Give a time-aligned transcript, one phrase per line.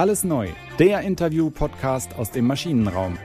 [0.00, 0.48] Alles neu,
[0.78, 3.18] der Interview-Podcast aus dem Maschinenraum.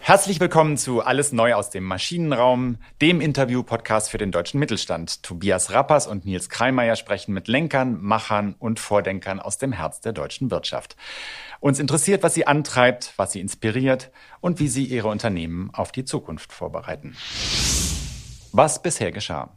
[0.00, 5.22] Herzlich willkommen zu Alles neu aus dem Maschinenraum, dem Interview-Podcast für den deutschen Mittelstand.
[5.22, 10.12] Tobias Rappers und Nils Kreimeier sprechen mit Lenkern, Machern und Vordenkern aus dem Herz der
[10.12, 10.96] deutschen Wirtschaft.
[11.60, 14.10] Uns interessiert, was sie antreibt, was sie inspiriert
[14.42, 17.16] und wie sie ihre Unternehmen auf die Zukunft vorbereiten.
[18.52, 19.56] Was bisher geschah.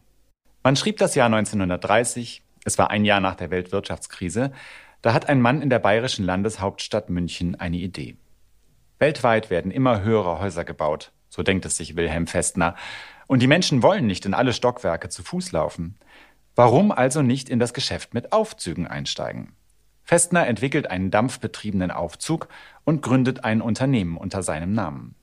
[0.63, 4.51] Man schrieb das Jahr 1930, es war ein Jahr nach der Weltwirtschaftskrise,
[5.01, 8.17] da hat ein Mann in der bayerischen Landeshauptstadt München eine Idee.
[8.99, 12.75] Weltweit werden immer höhere Häuser gebaut, so denkt es sich Wilhelm Festner,
[13.25, 15.97] und die Menschen wollen nicht in alle Stockwerke zu Fuß laufen.
[16.55, 19.53] Warum also nicht in das Geschäft mit Aufzügen einsteigen?
[20.03, 22.49] Festner entwickelt einen dampfbetriebenen Aufzug
[22.83, 25.15] und gründet ein Unternehmen unter seinem Namen.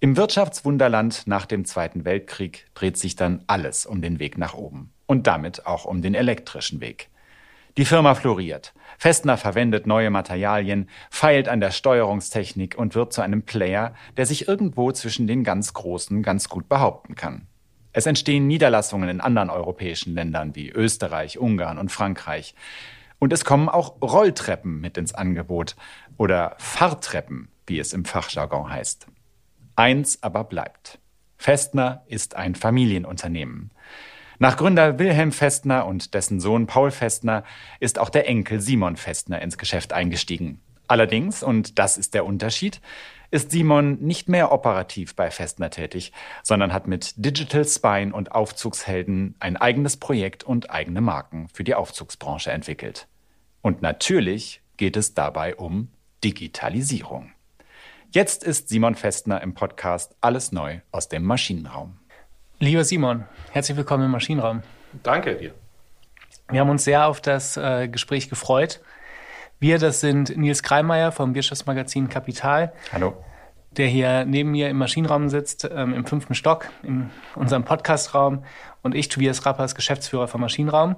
[0.00, 4.94] Im Wirtschaftswunderland nach dem Zweiten Weltkrieg dreht sich dann alles um den Weg nach oben
[5.08, 7.08] und damit auch um den elektrischen Weg.
[7.76, 8.74] Die Firma floriert.
[8.98, 14.46] Festner verwendet neue Materialien, feilt an der Steuerungstechnik und wird zu einem Player, der sich
[14.46, 17.46] irgendwo zwischen den ganz Großen ganz gut behaupten kann.
[17.92, 22.54] Es entstehen Niederlassungen in anderen europäischen Ländern wie Österreich, Ungarn und Frankreich.
[23.18, 25.74] Und es kommen auch Rolltreppen mit ins Angebot
[26.16, 29.06] oder Fahrtreppen, wie es im Fachjargon heißt.
[29.76, 30.98] Eins aber bleibt.
[31.36, 33.70] Festner ist ein Familienunternehmen.
[34.40, 37.42] Nach Gründer Wilhelm Festner und dessen Sohn Paul Festner
[37.80, 40.60] ist auch der Enkel Simon Festner ins Geschäft eingestiegen.
[40.86, 42.80] Allerdings, und das ist der Unterschied,
[43.32, 46.12] ist Simon nicht mehr operativ bei Festner tätig,
[46.44, 51.74] sondern hat mit Digital Spine und Aufzugshelden ein eigenes Projekt und eigene Marken für die
[51.74, 53.08] Aufzugsbranche entwickelt.
[53.60, 55.88] Und natürlich geht es dabei um
[56.22, 57.32] Digitalisierung.
[58.12, 61.98] Jetzt ist Simon Festner im Podcast Alles neu aus dem Maschinenraum.
[62.60, 64.62] Lieber Simon, herzlich willkommen im Maschinenraum.
[65.04, 65.54] Danke dir.
[66.50, 68.80] Wir haben uns sehr auf das äh, Gespräch gefreut.
[69.60, 72.72] Wir, das sind Nils Kreimeier vom Wirtschaftsmagazin Kapital.
[72.92, 73.16] Hallo.
[73.70, 78.42] Der hier neben mir im Maschinenraum sitzt, ähm, im fünften Stock, in unserem Podcastraum.
[78.82, 80.96] Und ich, Tobias Rappers, Geschäftsführer vom Maschinenraum.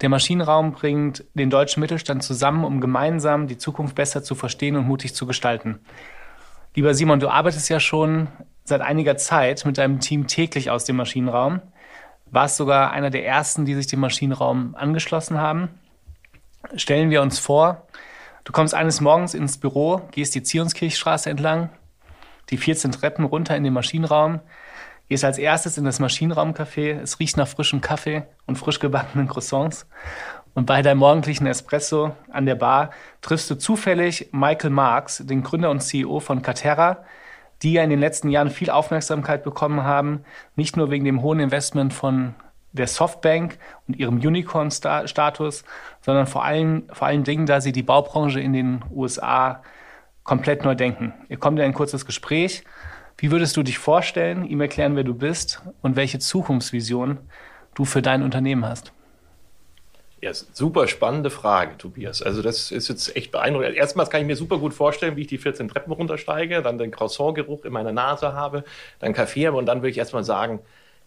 [0.00, 4.88] Der Maschinenraum bringt den deutschen Mittelstand zusammen, um gemeinsam die Zukunft besser zu verstehen und
[4.88, 5.78] mutig zu gestalten.
[6.74, 8.26] Lieber Simon, du arbeitest ja schon
[8.68, 11.60] seit einiger Zeit mit deinem Team täglich aus dem Maschinenraum.
[12.26, 15.68] Warst sogar einer der ersten, die sich dem Maschinenraum angeschlossen haben.
[16.74, 17.86] Stellen wir uns vor,
[18.44, 21.70] du kommst eines Morgens ins Büro, gehst die Zionskirchstraße entlang,
[22.50, 24.40] die 14 Treppen runter in den Maschinenraum,
[25.08, 29.86] gehst als erstes in das Maschinenraumcafé, es riecht nach frischem Kaffee und frisch gebackenen Croissants.
[30.54, 32.90] Und bei deinem morgendlichen Espresso an der Bar
[33.20, 37.04] triffst du zufällig Michael Marks, den Gründer und CEO von Caterra,
[37.62, 40.24] die ja in den letzten Jahren viel Aufmerksamkeit bekommen haben,
[40.56, 42.34] nicht nur wegen dem hohen Investment von
[42.72, 43.58] der Softbank
[43.88, 45.64] und ihrem Unicorn-Status,
[46.00, 49.62] sondern vor allen, vor allen Dingen, da sie die Baubranche in den USA
[50.24, 51.14] komplett neu denken.
[51.28, 52.64] Ihr kommt in ein kurzes Gespräch.
[53.16, 57.18] Wie würdest du dich vorstellen, ihm erklären, wer du bist und welche Zukunftsvision
[57.74, 58.92] du für dein Unternehmen hast?
[60.26, 62.20] Ja, super spannende Frage, Tobias.
[62.20, 63.76] Also das ist jetzt echt beeindruckend.
[63.76, 66.90] Erstmals kann ich mir super gut vorstellen, wie ich die 14 Treppen runtersteige, dann den
[66.90, 68.64] Croissant-Geruch in meiner Nase habe,
[68.98, 70.58] dann Kaffee habe und dann würde ich erstmal sagen,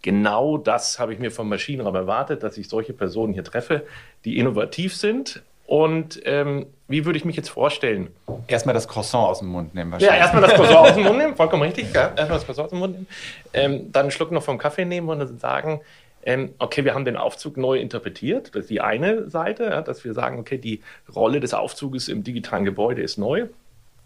[0.02, 3.86] genau das habe ich mir vom Maschinenraum erwartet, dass ich solche Personen hier treffe,
[4.24, 5.44] die innovativ sind.
[5.68, 8.08] Und ähm, wie würde ich mich jetzt vorstellen?
[8.48, 10.18] Erstmal das Croissant aus dem Mund nehmen wahrscheinlich.
[10.18, 11.94] Ja, erstmal das Croissant aus dem Mund nehmen, vollkommen richtig.
[11.94, 12.14] Ja.
[12.16, 13.08] Erstmal das Croissant aus dem Mund nehmen.
[13.52, 15.82] Ähm, dann einen Schluck noch vom Kaffee nehmen und dann sagen,
[16.30, 18.54] ähm, okay, wir haben den Aufzug neu interpretiert.
[18.54, 20.82] Das ist die eine Seite, ja, dass wir sagen, okay, die
[21.16, 23.48] Rolle des Aufzuges im digitalen Gebäude ist neu.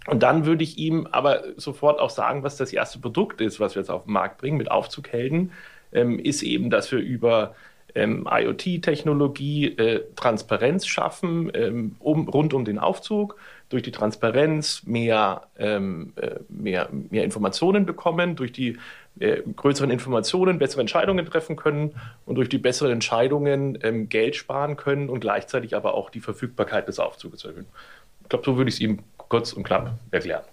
[0.07, 3.75] Und dann würde ich ihm aber sofort auch sagen, was das erste Produkt ist, was
[3.75, 5.51] wir jetzt auf den Markt bringen mit Aufzughelden,
[5.91, 7.55] ähm, ist eben, dass wir über
[7.93, 13.35] ähm, IoT-Technologie äh, Transparenz schaffen ähm, um, rund um den Aufzug,
[13.73, 18.77] durch die Transparenz mehr, ähm, äh, mehr, mehr Informationen bekommen, durch die
[19.19, 21.95] äh, größeren Informationen bessere Entscheidungen treffen können
[22.27, 26.87] und durch die besseren Entscheidungen ähm, Geld sparen können und gleichzeitig aber auch die Verfügbarkeit
[26.87, 27.65] des Aufzuges erhöhen.
[28.21, 30.43] Ich glaube, so würde ich es ihm kurz und knapp erklären.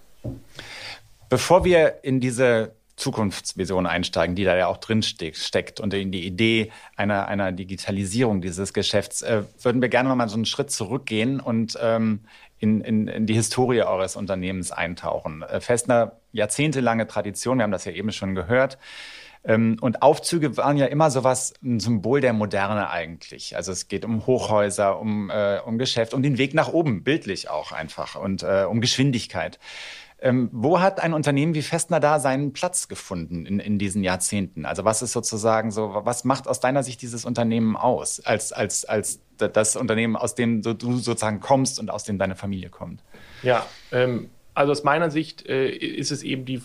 [1.29, 6.27] Bevor wir in diese Zukunftsvision einsteigen, die da ja auch drin steckt und in die
[6.27, 10.71] Idee einer, einer Digitalisierung dieses Geschäfts, äh, würden wir gerne noch mal so einen Schritt
[10.71, 12.21] zurückgehen und ähm,
[12.61, 15.43] in, in, in die Historie eures Unternehmens eintauchen.
[15.43, 18.79] Äh, Festner, jahrzehntelange Tradition, wir haben das ja eben schon gehört.
[19.43, 23.57] Ähm, und Aufzüge waren ja immer sowas, ein Symbol der Moderne eigentlich.
[23.57, 27.49] Also es geht um Hochhäuser, um, äh, um Geschäft, um den Weg nach oben, bildlich
[27.49, 29.59] auch einfach und äh, um Geschwindigkeit.
[30.23, 34.67] Ähm, wo hat ein Unternehmen wie Festner da seinen Platz gefunden in, in diesen Jahrzehnten?
[34.67, 38.85] Also was ist sozusagen so, was macht aus deiner Sicht dieses Unternehmen aus als, als,
[38.85, 43.01] als das Unternehmen, aus dem du sozusagen kommst und aus dem deine Familie kommt.
[43.43, 46.61] Ja, ähm, also aus meiner Sicht äh, ist es eben die,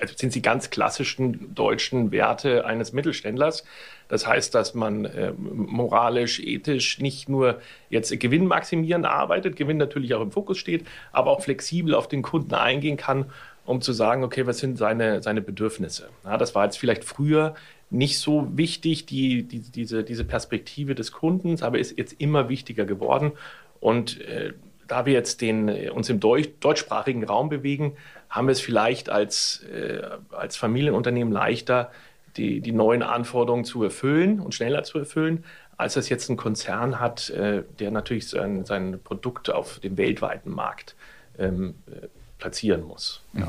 [0.00, 3.64] also sind die ganz klassischen deutschen Werte eines Mittelständlers.
[4.08, 7.60] Das heißt, dass man äh, moralisch, ethisch nicht nur
[7.90, 12.54] jetzt gewinnmaximierend arbeitet, Gewinn natürlich auch im Fokus steht, aber auch flexibel auf den Kunden
[12.54, 13.26] eingehen kann,
[13.64, 16.08] um zu sagen, okay, was sind seine, seine Bedürfnisse?
[16.24, 17.54] Ja, das war jetzt vielleicht früher
[17.90, 22.84] nicht so wichtig, die, die, diese, diese Perspektive des Kundens, aber ist jetzt immer wichtiger
[22.84, 23.32] geworden.
[23.80, 24.52] Und äh,
[24.86, 27.96] da wir jetzt den, äh, uns im Deutsch, deutschsprachigen Raum bewegen,
[28.28, 31.90] haben wir es vielleicht als, äh, als Familienunternehmen leichter,
[32.36, 35.44] die, die neuen Anforderungen zu erfüllen und schneller zu erfüllen,
[35.76, 40.50] als das jetzt ein Konzern hat, äh, der natürlich sein, sein Produkt auf dem weltweiten
[40.50, 40.94] Markt
[41.38, 42.06] ähm, äh,
[42.38, 43.22] platzieren muss.
[43.32, 43.40] Mhm.
[43.40, 43.48] Ja.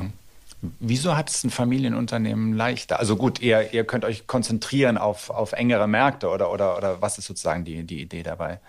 [0.78, 3.00] Wieso hat es ein Familienunternehmen leichter?
[3.00, 7.18] Also gut, ihr, ihr könnt euch konzentrieren auf, auf engere Märkte oder, oder, oder was
[7.18, 8.60] ist sozusagen die, die Idee dabei?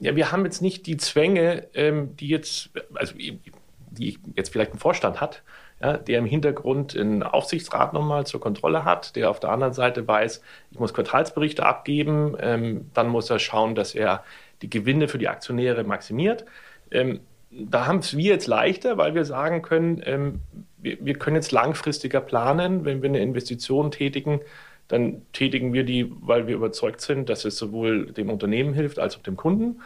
[0.00, 4.78] Ja, wir haben jetzt nicht die Zwänge, ähm, die jetzt, also die jetzt vielleicht ein
[4.78, 5.42] Vorstand hat,
[5.80, 10.06] ja, der im Hintergrund einen Aufsichtsrat nochmal zur Kontrolle hat, der auf der anderen Seite
[10.08, 10.42] weiß,
[10.72, 14.24] ich muss Quartalsberichte abgeben, ähm, dann muss er schauen, dass er
[14.62, 16.44] die Gewinne für die Aktionäre maximiert.
[16.90, 20.40] Ähm, da haben es wir jetzt leichter, weil wir sagen können, ähm,
[20.82, 22.84] wir, wir, können jetzt langfristiger planen.
[22.84, 24.40] Wenn wir eine Investition tätigen,
[24.88, 29.16] dann tätigen wir die, weil wir überzeugt sind, dass es sowohl dem Unternehmen hilft als
[29.16, 29.80] auch dem Kunden.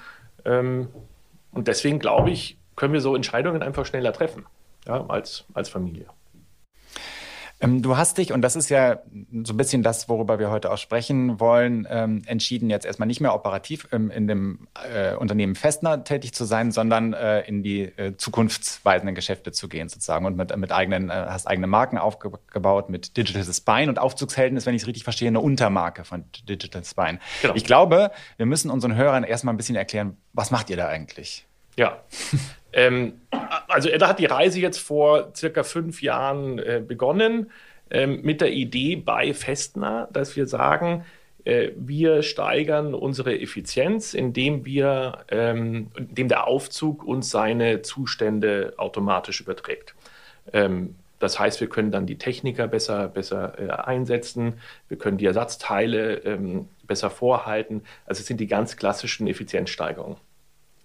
[0.44, 0.88] Ähm,
[1.52, 4.46] und deswegen glaube ich, können wir so Entscheidungen einfach schneller treffen
[4.86, 6.06] ja, als, als Familie.
[7.64, 9.00] Ähm, du hast dich, und das ist ja
[9.42, 13.20] so ein bisschen das, worüber wir heute auch sprechen wollen, ähm, entschieden, jetzt erstmal nicht
[13.20, 17.82] mehr operativ ähm, in dem äh, Unternehmen Festner tätig zu sein, sondern äh, in die
[17.82, 22.90] äh, zukunftsweisenden Geschäfte zu gehen sozusagen und mit, mit eigenen, äh, hast eigene Marken aufgebaut
[22.90, 26.84] mit Digital Spine und Aufzugshelden ist, wenn ich es richtig verstehe, eine Untermarke von Digital
[26.84, 27.18] Spine.
[27.42, 27.54] Genau.
[27.54, 31.46] Ich glaube, wir müssen unseren Hörern erstmal ein bisschen erklären, was macht ihr da eigentlich?
[31.76, 32.02] Ja.
[32.74, 33.20] ähm,
[33.68, 37.50] also Edda hat die Reise jetzt vor circa fünf Jahren äh, begonnen
[37.90, 41.04] ähm, mit der Idee bei Festner, dass wir sagen,
[41.44, 49.40] äh, wir steigern unsere Effizienz, indem wir, ähm, indem der Aufzug uns seine Zustände automatisch
[49.40, 49.94] überträgt.
[50.52, 54.54] Ähm, das heißt, wir können dann die Techniker besser, besser äh, einsetzen,
[54.88, 57.82] wir können die Ersatzteile ähm, besser vorhalten.
[58.04, 60.16] Also es sind die ganz klassischen Effizienzsteigerungen.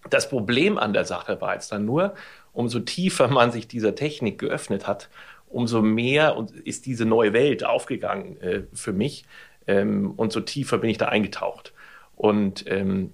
[0.09, 2.13] Das Problem an der Sache war jetzt dann nur,
[2.53, 5.09] umso tiefer man sich dieser Technik geöffnet hat,
[5.47, 9.25] umso mehr ist diese neue Welt aufgegangen äh, für mich
[9.67, 11.73] ähm, und so tiefer bin ich da eingetaucht.
[12.15, 13.13] Und ähm,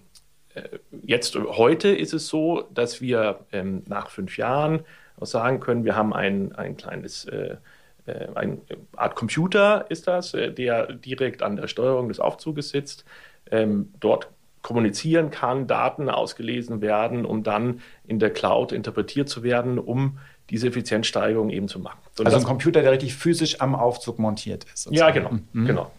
[0.53, 0.63] äh,
[1.05, 4.85] jetzt heute ist es so, dass wir ähm, nach fünf Jahren
[5.21, 7.57] sagen können, wir haben ein, ein kleines äh,
[8.05, 8.59] äh eine
[8.95, 13.05] Art Computer ist das, äh, der direkt an der Steuerung des Aufzuges sitzt.
[13.51, 14.29] Ähm, dort
[14.65, 20.17] kommunizieren kann, Daten ausgelesen werden, um dann in der Cloud interpretiert zu werden, um
[20.49, 21.99] diese Effizienzsteigerung eben zu machen.
[22.15, 24.85] So, also ein Computer, der richtig physisch am Aufzug montiert ist.
[24.85, 24.97] Sozusagen.
[24.97, 25.67] Ja, genau, mhm.
[25.67, 25.91] genau.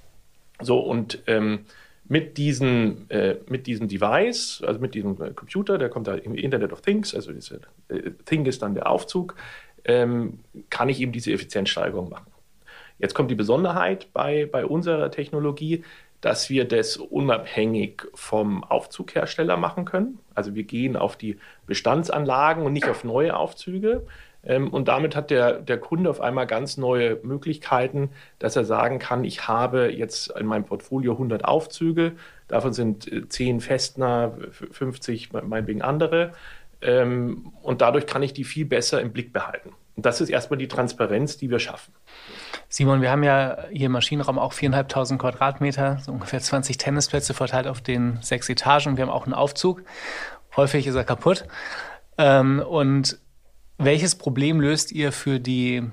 [0.60, 1.60] So und ähm,
[2.08, 6.34] mit diesem, äh, mit diesem Device, also mit diesem äh, Computer, der kommt da im
[6.34, 9.36] Internet of Things, also diese äh, Thing ist dann der Aufzug,
[9.84, 10.40] ähm,
[10.70, 12.32] kann ich eben diese Effizienzsteigerung machen.
[12.98, 15.84] Jetzt kommt die Besonderheit bei, bei unserer Technologie,
[16.20, 20.18] dass wir das unabhängig vom Aufzughersteller machen können.
[20.34, 24.06] Also wir gehen auf die Bestandsanlagen und nicht auf neue Aufzüge.
[24.44, 28.98] Ähm, und damit hat der, der Kunde auf einmal ganz neue Möglichkeiten, dass er sagen
[28.98, 32.12] kann, ich habe jetzt in meinem Portfolio 100 Aufzüge,
[32.48, 36.32] davon sind 10 äh, Festner, 50 meinetwegen andere.
[36.80, 39.72] Ähm, und dadurch kann ich die viel besser im Blick behalten.
[39.96, 41.92] Und das ist erstmal die Transparenz, die wir schaffen.
[42.68, 47.66] Simon, wir haben ja hier im Maschinenraum auch 4.500 Quadratmeter, so ungefähr 20 Tennisplätze verteilt
[47.66, 48.96] auf den sechs Etagen.
[48.96, 49.84] Wir haben auch einen Aufzug.
[50.56, 51.44] Häufig ist er kaputt.
[52.18, 53.18] Ähm, und
[53.78, 55.84] welches Problem löst ihr für die,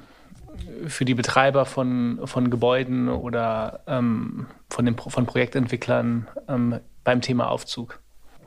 [0.88, 7.50] für die Betreiber von, von Gebäuden oder ähm, von, den, von Projektentwicklern ähm, beim Thema
[7.50, 8.00] Aufzug?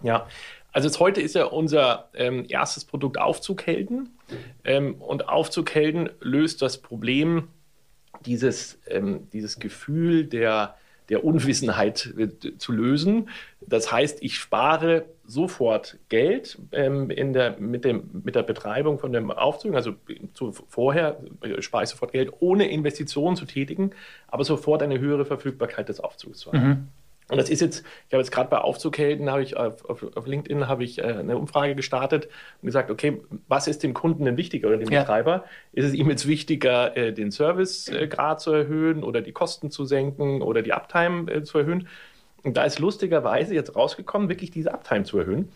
[0.03, 0.27] Ja,
[0.73, 4.19] also jetzt heute ist ja unser ähm, erstes Produkt Aufzughelden.
[4.65, 7.49] Ähm, und Aufzughelden löst das Problem,
[8.25, 10.77] dieses, ähm, dieses Gefühl der,
[11.09, 13.29] der Unwissenheit äh, zu lösen.
[13.61, 19.13] Das heißt, ich spare sofort Geld ähm, in der, mit, dem, mit der Betreibung von
[19.13, 19.75] dem Aufzug.
[19.75, 19.95] Also
[20.35, 23.91] zu, vorher äh, spare ich sofort Geld, ohne Investitionen zu tätigen,
[24.29, 26.69] aber sofort eine höhere Verfügbarkeit des Aufzugs zu haben.
[26.69, 26.89] Mhm.
[27.29, 30.69] Und das ist jetzt, ich habe jetzt gerade bei Aufzughelden, habe ich auf, auf, LinkedIn
[30.69, 32.29] habe ich äh, eine Umfrage gestartet
[32.63, 35.01] und gesagt, okay, was ist dem Kunden denn wichtiger oder dem ja.
[35.01, 35.45] Betreiber?
[35.73, 39.85] Ist es ihm jetzt wichtiger, äh, den Servicegrad äh, zu erhöhen oder die Kosten zu
[39.85, 41.89] senken oder die Uptime äh, zu erhöhen?
[42.45, 45.49] Und da ist lustigerweise jetzt rausgekommen, wirklich diese Uptime zu erhöhen.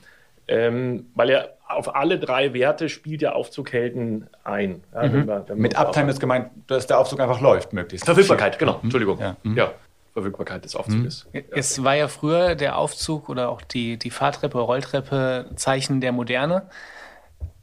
[0.49, 4.83] Ähm, weil er auf alle drei Werte spielt der Aufzughelden ein.
[4.93, 5.12] Ja, mhm.
[5.12, 8.05] wenn wir, wenn Mit Uptime ist gemeint, dass der Aufzug einfach läuft, möglichst.
[8.07, 8.79] Verfügbarkeit, genau.
[8.79, 8.81] Mhm.
[8.85, 9.21] Entschuldigung.
[9.21, 9.37] Ja.
[9.45, 9.57] Mhm.
[9.57, 9.73] ja.
[10.12, 11.26] Verfügbarkeit des Aufzuges.
[11.50, 16.69] Es war ja früher der Aufzug oder auch die, die Fahrtreppe, Rolltreppe Zeichen der Moderne.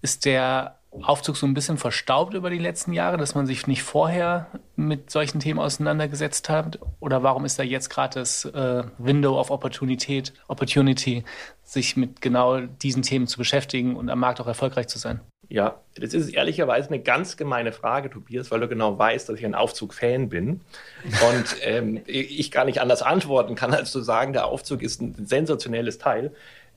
[0.01, 3.83] Ist der Aufzug so ein bisschen verstaubt über die letzten Jahre, dass man sich nicht
[3.83, 6.79] vorher mit solchen Themen auseinandergesetzt hat?
[6.99, 11.23] Oder warum ist da jetzt gerade das äh, Window of Opportunität, Opportunity,
[11.63, 15.21] sich mit genau diesen Themen zu beschäftigen und am Markt auch erfolgreich zu sein?
[15.49, 19.45] Ja, das ist ehrlicherweise eine ganz gemeine Frage, Tobias, weil du genau weißt, dass ich
[19.45, 20.61] ein Aufzug-Fan bin
[21.05, 25.15] und ähm, ich gar nicht anders antworten kann, als zu sagen, der Aufzug ist ein
[25.25, 26.33] sensationelles Teil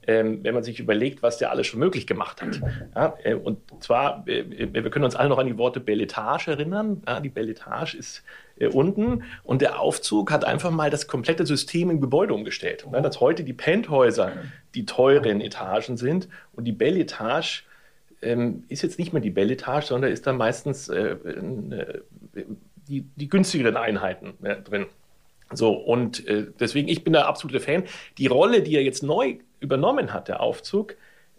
[0.07, 2.61] ähm, wenn man sich überlegt, was der alles schon möglich gemacht hat.
[2.95, 7.03] Ja, äh, und zwar, äh, wir können uns alle noch an die Worte Belletage erinnern.
[7.07, 8.23] Ja, die Belletage ist
[8.59, 12.87] äh, unten und der Aufzug hat einfach mal das komplette System im Gebäude umgestellt.
[12.91, 14.33] Ja, dass heute die Penthäuser
[14.75, 17.63] die teuren Etagen sind und die Belletage
[18.23, 22.01] ähm, ist jetzt nicht mehr die Belletage, sondern ist dann meistens äh, äh,
[22.89, 24.35] die, die günstigeren Einheiten
[24.65, 24.87] drin.
[25.53, 27.85] So, und äh, deswegen, ich bin da absoluter Fan.
[28.19, 30.97] Die Rolle, die er jetzt neu übernommen hat, der Aufzug,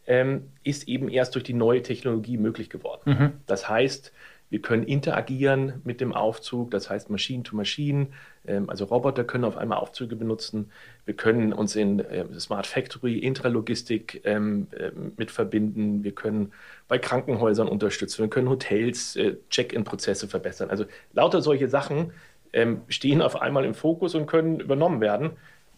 [0.07, 3.01] ähm, ist eben erst durch die neue Technologie möglich geworden.
[3.05, 3.31] Mhm.
[3.45, 4.11] Das heißt,
[4.51, 8.09] wir können interagieren mit dem Aufzug, das heißt Machine to Machine,
[8.45, 10.69] ähm, also Roboter können auf einmal Aufzüge benutzen.
[11.05, 16.03] Wir können uns in äh, Smart Factory, Intralogistik ähm, äh, mit verbinden.
[16.03, 16.53] Wir können
[16.87, 18.21] bei Krankenhäusern unterstützen.
[18.21, 20.69] Wir können Hotels, äh, Check-in-Prozesse verbessern.
[20.69, 22.11] Also lauter solche Sachen
[22.53, 25.31] ähm, stehen auf einmal im Fokus und können übernommen werden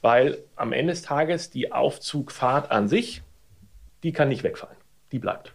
[0.04, 3.24] weil am Ende des Tages die Aufzugfahrt an sich,
[4.04, 4.76] die kann nicht wegfallen,
[5.14, 5.54] die bleibt.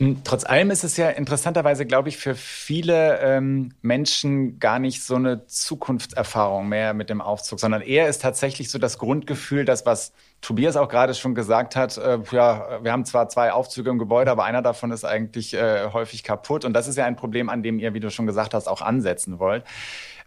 [0.00, 5.02] Hm, trotz allem ist es ja interessanterweise, glaube ich, für viele ähm, Menschen gar nicht
[5.02, 9.84] so eine Zukunftserfahrung mehr mit dem Aufzug, sondern eher ist tatsächlich so das Grundgefühl, das,
[9.84, 13.98] was Tobias auch gerade schon gesagt hat, äh, ja, wir haben zwar zwei Aufzüge im
[13.98, 16.64] Gebäude, aber einer davon ist eigentlich äh, häufig kaputt.
[16.64, 18.80] Und das ist ja ein Problem, an dem ihr, wie du schon gesagt hast, auch
[18.80, 19.64] ansetzen wollt.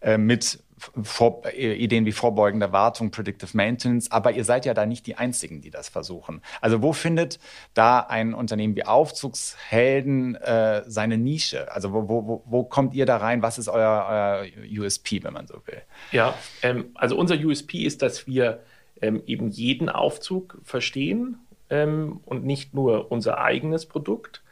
[0.04, 0.60] Äh, mit
[1.02, 5.16] vor, äh, Ideen wie vorbeugende Wartung, Predictive Maintenance, aber ihr seid ja da nicht die
[5.16, 6.42] Einzigen, die das versuchen.
[6.60, 7.40] Also wo findet
[7.74, 11.72] da ein Unternehmen wie Aufzugshelden äh, seine Nische?
[11.72, 13.42] Also wo, wo, wo kommt ihr da rein?
[13.42, 15.82] Was ist euer, euer USP, wenn man so will?
[16.12, 18.60] Ja, ähm, also unser USP ist, dass wir
[19.02, 21.38] ähm, eben jeden Aufzug verstehen
[21.70, 24.44] ähm, und nicht nur unser eigenes Produkt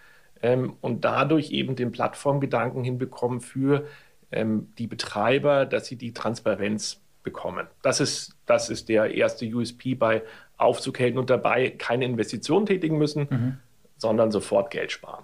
[0.42, 3.86] ähm, und dadurch eben den Plattformgedanken hinbekommen für
[4.32, 7.68] ähm, die Betreiber, dass sie die Transparenz bekommen.
[7.82, 10.24] Das ist, das ist der erste USP bei
[10.58, 13.58] Aufzughelden und dabei keine Investitionen tätigen müssen, mhm.
[13.98, 15.24] sondern sofort Geld sparen.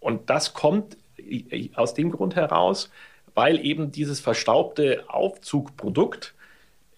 [0.00, 0.96] Und das kommt
[1.74, 2.90] aus dem Grund heraus,
[3.34, 6.34] weil eben dieses verstaubte Aufzugprodukt,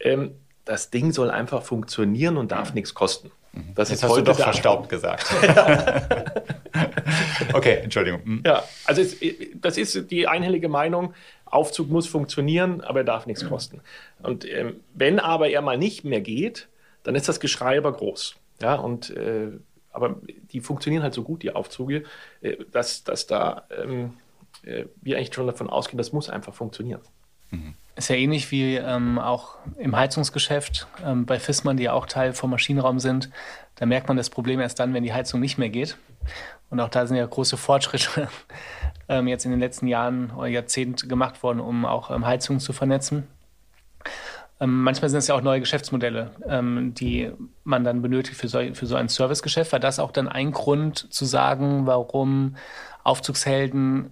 [0.01, 0.33] ähm,
[0.65, 2.77] das Ding soll einfach funktionieren und darf mhm.
[2.77, 3.33] nichts kosten.
[3.53, 3.75] Mhm.
[3.75, 5.27] Das Jetzt ist hast heute du doch verstaubt gesagt.
[7.53, 8.21] okay, Entschuldigung.
[8.25, 8.43] Mhm.
[8.47, 9.17] Ja, also es,
[9.55, 11.15] das ist die einhellige Meinung.
[11.53, 13.81] Aufzug muss funktionieren, aber er darf nichts kosten.
[14.23, 16.69] Und ähm, wenn aber er mal nicht mehr geht,
[17.03, 18.37] dann ist das Geschrei aber groß.
[18.61, 19.51] Ja, und äh,
[19.93, 20.17] aber
[20.53, 22.05] die funktionieren halt so gut, die Aufzüge,
[22.41, 24.15] äh, dass, dass da ähm,
[24.65, 27.01] äh, wir eigentlich schon davon ausgehen, das muss einfach funktionieren.
[27.51, 27.75] Mhm.
[27.95, 32.33] Ist ja ähnlich wie ähm, auch im Heizungsgeschäft ähm, bei Fissmann, die ja auch Teil
[32.33, 33.29] vom Maschinenraum sind.
[33.75, 35.99] Da merkt man das Problem erst dann, wenn die Heizung nicht mehr geht.
[36.73, 38.29] Und auch da sind ja große Fortschritte
[39.09, 42.73] ähm, jetzt in den letzten Jahren oder Jahrzehnten gemacht worden, um auch ähm, Heizungen zu
[42.73, 43.29] vernetzen.
[44.59, 47.31] Ähm, manchmal sind es ja auch neue Geschäftsmodelle, ähm, die
[47.62, 49.71] man dann benötigt für so, für so ein Servicegeschäft.
[49.73, 52.57] War das auch dann ein Grund zu sagen, warum
[53.05, 54.11] Aufzugshelden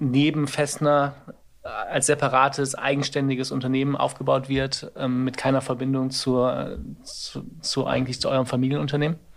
[0.00, 1.14] neben Festner
[1.62, 8.20] äh, als separates, eigenständiges Unternehmen aufgebaut wird, ähm, mit keiner Verbindung zur, zu, zu, eigentlich
[8.20, 9.27] zu eurem Familienunternehmen?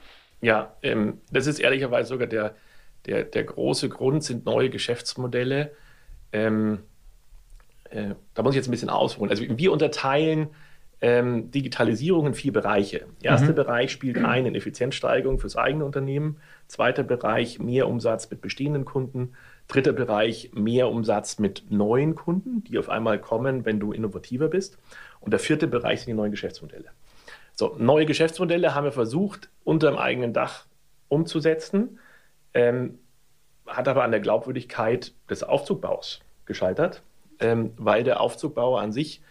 [0.41, 2.55] Ja, ähm, das ist ehrlicherweise sogar der,
[3.05, 5.71] der, der große Grund, sind neue Geschäftsmodelle.
[6.31, 6.79] Ähm,
[7.89, 9.29] äh, da muss ich jetzt ein bisschen ausholen.
[9.29, 10.49] Also wir unterteilen
[11.01, 13.05] ähm, Digitalisierung in vier Bereiche.
[13.21, 13.55] Erster mhm.
[13.55, 16.37] Bereich spielt ein in Effizienzsteigerung fürs eigene Unternehmen.
[16.67, 19.33] Zweiter Bereich mehr Umsatz mit bestehenden Kunden.
[19.67, 24.77] Dritter Bereich mehr Umsatz mit neuen Kunden, die auf einmal kommen, wenn du innovativer bist.
[25.19, 26.89] Und der vierte Bereich sind die neuen Geschäftsmodelle.
[27.61, 30.65] So, neue Geschäftsmodelle haben wir versucht, unter dem eigenen Dach
[31.09, 31.99] umzusetzen,
[32.55, 32.97] ähm,
[33.67, 37.03] hat aber an der Glaubwürdigkeit des Aufzugbaus gescheitert,
[37.39, 39.21] ähm, weil der Aufzugbauer an sich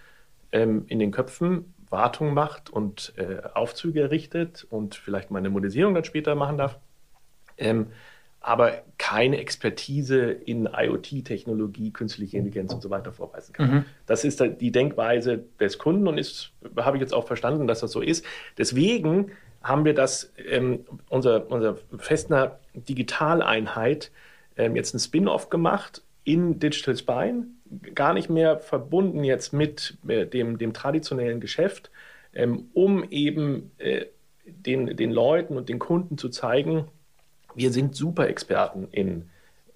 [0.52, 5.92] ähm, in den Köpfen Wartung macht und äh, Aufzüge errichtet und vielleicht mal eine Modernisierung
[5.94, 6.78] dann später machen darf.
[8.40, 13.70] Aber keine Expertise in IoT-Technologie, künstliche Intelligenz und so weiter vorweisen kann.
[13.70, 13.84] Mhm.
[14.06, 17.92] Das ist die Denkweise des Kunden und ist, habe ich jetzt auch verstanden, dass das
[17.92, 18.24] so ist.
[18.56, 19.32] Deswegen
[19.62, 24.10] haben wir das, ähm, unser, unser Festner Digitaleinheit,
[24.56, 27.46] ähm, jetzt ein Spin-off gemacht in Digital Spine,
[27.94, 31.90] gar nicht mehr verbunden jetzt mit äh, dem, dem traditionellen Geschäft,
[32.34, 34.06] ähm, um eben äh,
[34.44, 36.86] den, den Leuten und den Kunden zu zeigen,
[37.54, 39.28] wir sind super Experten in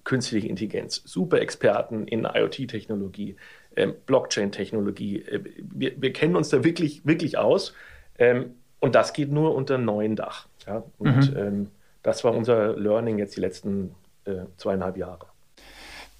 [0.03, 3.35] künstliche Intelligenz, super Experten in IoT-Technologie,
[3.75, 5.21] ähm, Blockchain-Technologie.
[5.21, 7.73] Äh, wir, wir, kennen uns da wirklich, wirklich aus.
[8.17, 10.47] Ähm, und das geht nur unter einem neuen Dach.
[10.67, 10.83] Ja?
[10.97, 11.37] Und mhm.
[11.37, 11.67] ähm,
[12.03, 15.27] das war unser Learning jetzt die letzten äh, zweieinhalb Jahre.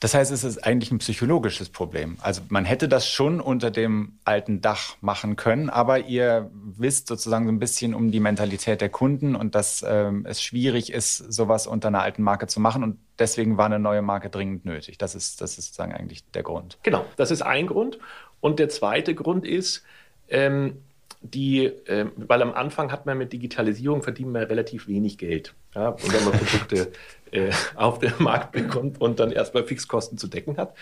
[0.06, 2.18] Das heißt, es ist eigentlich ein psychologisches Problem.
[2.22, 7.48] Also man hätte das schon unter dem alten Dach machen können, aber ihr wisst sozusagen
[7.48, 11.66] so ein bisschen um die Mentalität der Kunden und dass ähm, es schwierig ist, sowas
[11.66, 15.00] unter einer alten Marke zu machen und deswegen war eine neue Marke dringend nötig.
[15.00, 16.78] Das ist, das ist sozusagen eigentlich der Grund.
[16.84, 17.98] Genau, das ist ein Grund.
[18.42, 19.82] Und der zweite Grund ist,
[20.30, 20.84] ähm,
[21.22, 25.56] die, äh, weil am Anfang hat man mit Digitalisierung verdient man relativ wenig Geld.
[25.74, 26.92] Ja, und wenn man Produkte
[27.32, 30.76] äh, auf den Markt bekommt und dann erstmal Fixkosten zu decken hat,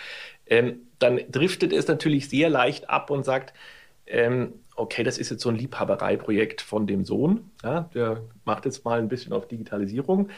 [0.47, 3.53] ähm, dann driftet es natürlich sehr leicht ab und sagt,
[4.05, 8.83] ähm, okay, das ist jetzt so ein Liebhabereiprojekt von dem Sohn, ja, der macht jetzt
[8.85, 10.29] mal ein bisschen auf Digitalisierung.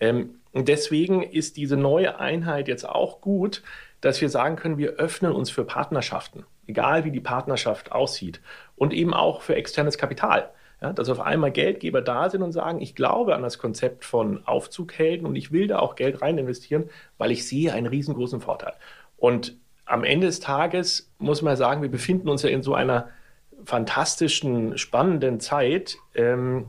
[0.00, 3.62] Ähm, und deswegen ist diese neue Einheit jetzt auch gut,
[4.00, 8.40] dass wir sagen können, wir öffnen uns für Partnerschaften, egal wie die Partnerschaft aussieht
[8.76, 10.50] und eben auch für externes Kapital.
[10.82, 14.44] Ja, dass auf einmal Geldgeber da sind und sagen, ich glaube an das Konzept von
[14.48, 18.72] Aufzughelden und ich will da auch Geld rein investieren, weil ich sehe einen riesengroßen Vorteil.
[19.16, 23.10] Und am Ende des Tages muss man sagen, wir befinden uns ja in so einer
[23.64, 25.98] fantastischen, spannenden Zeit.
[26.16, 26.66] Ähm,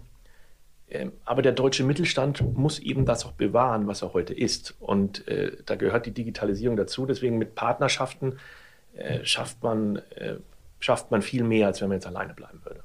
[0.89, 4.75] ähm, aber der deutsche Mittelstand muss eben das auch bewahren, was er heute ist.
[4.79, 7.07] Und äh, da gehört die Digitalisierung dazu.
[7.07, 8.37] Deswegen mit Partnerschaften
[8.95, 10.35] äh, schafft, man, äh,
[10.79, 12.83] schafft man viel mehr, als wenn man jetzt alleine bleiben würde.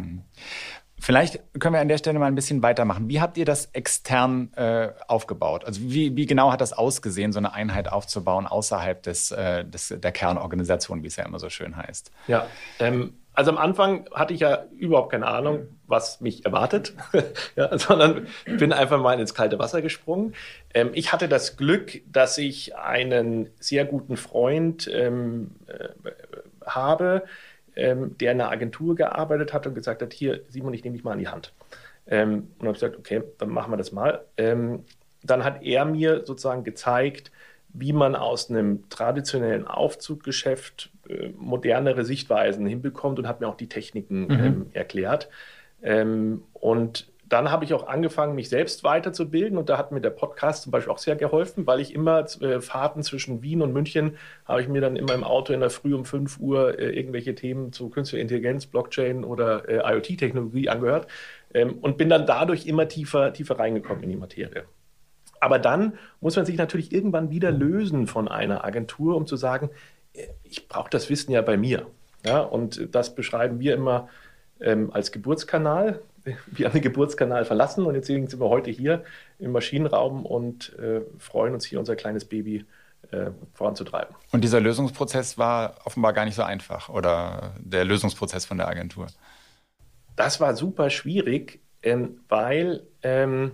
[0.00, 0.22] Mhm.
[1.02, 3.08] Vielleicht können wir an der Stelle mal ein bisschen weitermachen.
[3.08, 5.64] Wie habt ihr das extern äh, aufgebaut?
[5.64, 9.94] Also wie, wie, genau hat das ausgesehen, so eine Einheit aufzubauen außerhalb des, äh, des,
[9.96, 12.12] der Kernorganisation, wie es ja immer so schön heißt?
[12.28, 12.46] Ja,
[12.80, 16.94] ähm, also am Anfang hatte ich ja überhaupt keine Ahnung, was mich erwartet,
[17.56, 20.34] ja, sondern bin einfach mal ins kalte Wasser gesprungen.
[20.74, 25.88] Ähm, ich hatte das Glück, dass ich einen sehr guten Freund ähm, äh,
[26.66, 27.24] habe,
[27.80, 31.04] ähm, der in einer Agentur gearbeitet hat und gesagt hat, hier, Simon, ich nehme dich
[31.04, 31.52] mal an die Hand.
[32.06, 34.24] Ähm, und habe gesagt, okay, dann machen wir das mal.
[34.36, 34.84] Ähm,
[35.22, 37.30] dann hat er mir sozusagen gezeigt,
[37.72, 43.68] wie man aus einem traditionellen Aufzuggeschäft äh, modernere Sichtweisen hinbekommt und hat mir auch die
[43.68, 44.30] Techniken mhm.
[44.30, 45.28] ähm, erklärt.
[45.82, 50.10] Ähm, und dann habe ich auch angefangen, mich selbst weiterzubilden und da hat mir der
[50.10, 54.16] Podcast zum Beispiel auch sehr geholfen, weil ich immer äh, Fahrten zwischen Wien und München
[54.44, 57.36] habe ich mir dann immer im Auto in der Früh um 5 Uhr äh, irgendwelche
[57.36, 61.06] Themen zu künstlicher Intelligenz, Blockchain oder äh, IoT-Technologie angehört
[61.54, 64.64] ähm, und bin dann dadurch immer tiefer, tiefer reingekommen in die Materie.
[65.38, 69.70] Aber dann muss man sich natürlich irgendwann wieder lösen von einer Agentur, um zu sagen,
[70.14, 71.86] äh, ich brauche das Wissen ja bei mir.
[72.26, 74.08] Ja, und das beschreiben wir immer
[74.60, 79.04] ähm, als Geburtskanal wir haben den Geburtskanal verlassen und jetzt sind wir heute hier
[79.38, 82.64] im Maschinenraum und äh, freuen uns hier unser kleines Baby
[83.10, 84.14] äh, voranzutreiben.
[84.32, 89.06] Und dieser Lösungsprozess war offenbar gar nicht so einfach oder der Lösungsprozess von der Agentur?
[90.16, 93.52] Das war super schwierig, ähm, weil ähm,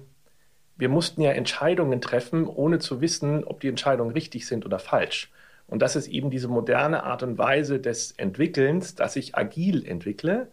[0.76, 5.31] wir mussten ja Entscheidungen treffen, ohne zu wissen, ob die Entscheidungen richtig sind oder falsch.
[5.68, 10.48] Und das ist eben diese moderne Art und Weise des Entwickelns, dass ich agil entwickle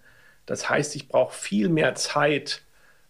[0.45, 2.63] das heißt, ich brauche viel mehr Zeit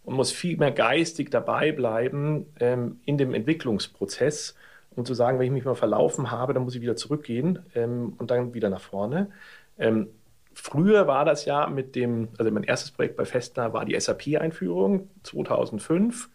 [0.04, 4.54] und muss viel mehr geistig dabei bleiben ähm, in dem Entwicklungsprozess,
[4.94, 8.14] um zu sagen, wenn ich mich mal verlaufen habe, dann muss ich wieder zurückgehen ähm,
[8.18, 9.30] und dann wieder nach vorne.
[9.78, 10.08] Ähm,
[10.52, 15.08] früher war das ja mit dem, also mein erstes Projekt bei Festner war die SAP-Einführung
[15.24, 16.28] 2005.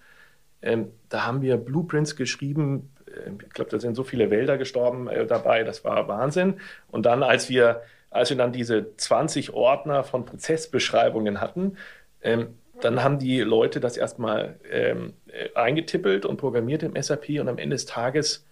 [0.61, 2.91] Ähm, da haben wir Blueprints geschrieben.
[3.07, 5.63] Äh, ich glaube, da sind so viele Wälder gestorben äh, dabei.
[5.63, 6.55] Das war Wahnsinn.
[6.91, 11.77] Und dann, als wir als wir dann diese 20 Ordner von Prozessbeschreibungen hatten,
[12.21, 17.49] ähm, dann haben die Leute das erstmal ähm, äh, eingetippelt und programmiert im SAP und
[17.49, 18.45] am Ende des Tages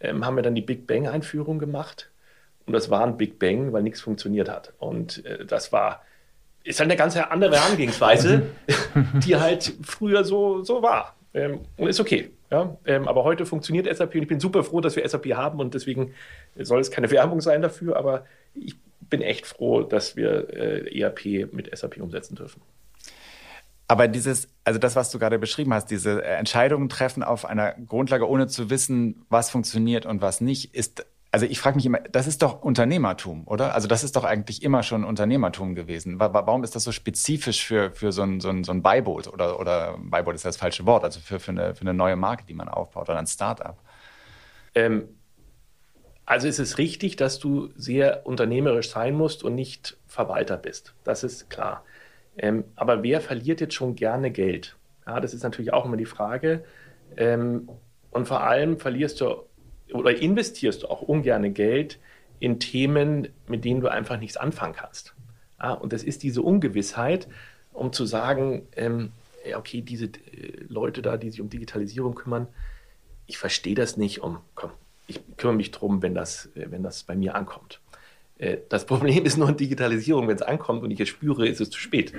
[0.00, 2.10] ähm, haben wir dann die Big Bang-Einführung gemacht.
[2.66, 4.72] Und das war ein Big Bang, weil nichts funktioniert hat.
[4.78, 6.02] Und äh, das war,
[6.64, 8.42] ist halt eine ganz andere Herangehensweise,
[9.24, 11.16] die halt früher so, so war.
[11.34, 12.30] Ähm, und ist okay.
[12.50, 12.76] Ja?
[12.84, 15.74] Ähm, aber heute funktioniert SAP und ich bin super froh, dass wir SAP haben und
[15.74, 16.14] deswegen
[16.56, 18.76] soll es keine Werbung sein dafür, aber ich
[19.08, 22.62] bin echt froh, dass wir äh, ERP mit SAP umsetzen dürfen.
[23.88, 28.26] Aber dieses, also das, was du gerade beschrieben hast, diese Entscheidungen treffen auf einer Grundlage,
[28.26, 32.26] ohne zu wissen, was funktioniert und was nicht, ist, also ich frage mich immer, das
[32.26, 33.74] ist doch Unternehmertum, oder?
[33.74, 36.18] Also das ist doch eigentlich immer schon Unternehmertum gewesen.
[36.18, 39.58] Warum ist das so spezifisch für, für so ein, so ein, so ein Beiboot oder,
[39.60, 42.54] oder Beiboot ist das falsche Wort, also für, für, eine, für eine neue Marke, die
[42.54, 43.78] man aufbaut oder ein Start-up?
[44.74, 45.08] Ähm,
[46.24, 50.94] also ist es richtig, dass du sehr unternehmerisch sein musst und nicht Verwalter bist.
[51.04, 51.84] Das ist klar.
[52.38, 54.76] Ähm, aber wer verliert jetzt schon gerne Geld?
[55.06, 56.64] Ja, das ist natürlich auch immer die Frage.
[57.16, 57.68] Ähm,
[58.10, 59.44] und vor allem verlierst du
[59.92, 61.98] oder investierst du auch ungerne Geld
[62.38, 65.14] in Themen, mit denen du einfach nichts anfangen kannst.
[65.60, 67.28] Ja, und das ist diese Ungewissheit,
[67.72, 69.12] um zu sagen, ähm,
[69.54, 72.48] okay, diese äh, Leute da, die sich um Digitalisierung kümmern,
[73.26, 74.72] ich verstehe das nicht, um, komm,
[75.06, 77.80] ich kümmere mich drum, wenn das, äh, wenn das bei mir ankommt.
[78.38, 81.60] Äh, das Problem ist nur in Digitalisierung, wenn es ankommt und ich es spüre, ist
[81.60, 82.12] es zu spät.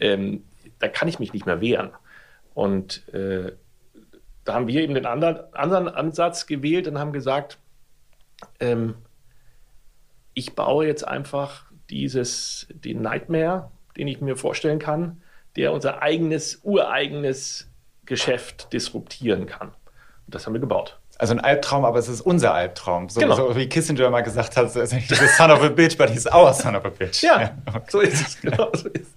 [0.00, 0.44] Ähm,
[0.78, 1.90] da kann ich mich nicht mehr wehren.
[2.54, 3.52] Und äh,
[4.44, 7.58] da haben wir eben den anderen, anderen Ansatz gewählt und haben gesagt,
[8.58, 8.94] ähm,
[10.34, 15.22] ich baue jetzt einfach dieses, den Nightmare, den ich mir vorstellen kann,
[15.56, 17.68] der unser eigenes, ureigenes
[18.06, 19.68] Geschäft disruptieren kann.
[19.68, 23.10] Und das haben wir gebaut also ein Albtraum, aber es ist unser Albtraum.
[23.10, 23.36] So, genau.
[23.36, 26.54] so wie Kissinger mal gesagt hat, es ist son of a bitch, but he's our
[26.54, 27.22] son of a bitch.
[27.22, 27.80] Ja, ja okay.
[27.88, 28.40] so ist es.
[28.40, 29.12] Genau so ist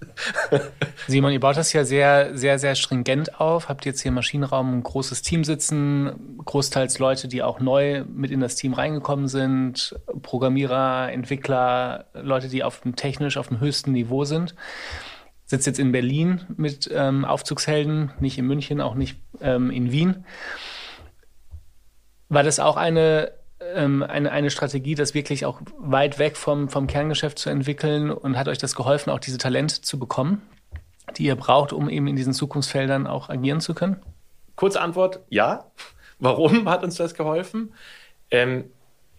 [0.50, 0.60] es.
[1.08, 3.70] Simon, ihr baut das ja sehr, sehr, sehr stringent auf.
[3.70, 8.30] Habt jetzt hier im Maschinenraum ein großes Team sitzen, großteils Leute, die auch neu mit
[8.30, 13.92] in das Team reingekommen sind, Programmierer, Entwickler, Leute, die auf dem technisch auf dem höchsten
[13.92, 14.54] Niveau sind
[15.46, 20.24] sitzt jetzt in Berlin mit ähm, Aufzugshelden, nicht in München, auch nicht ähm, in Wien.
[22.34, 26.88] War das auch eine, ähm, eine, eine Strategie, das wirklich auch weit weg vom, vom
[26.88, 30.42] Kerngeschäft zu entwickeln und hat euch das geholfen, auch diese Talente zu bekommen,
[31.16, 34.02] die ihr braucht, um eben in diesen Zukunftsfeldern auch agieren zu können?
[34.56, 35.70] Kurze Antwort, ja.
[36.18, 37.72] Warum hat uns das geholfen?
[38.32, 38.64] Ähm,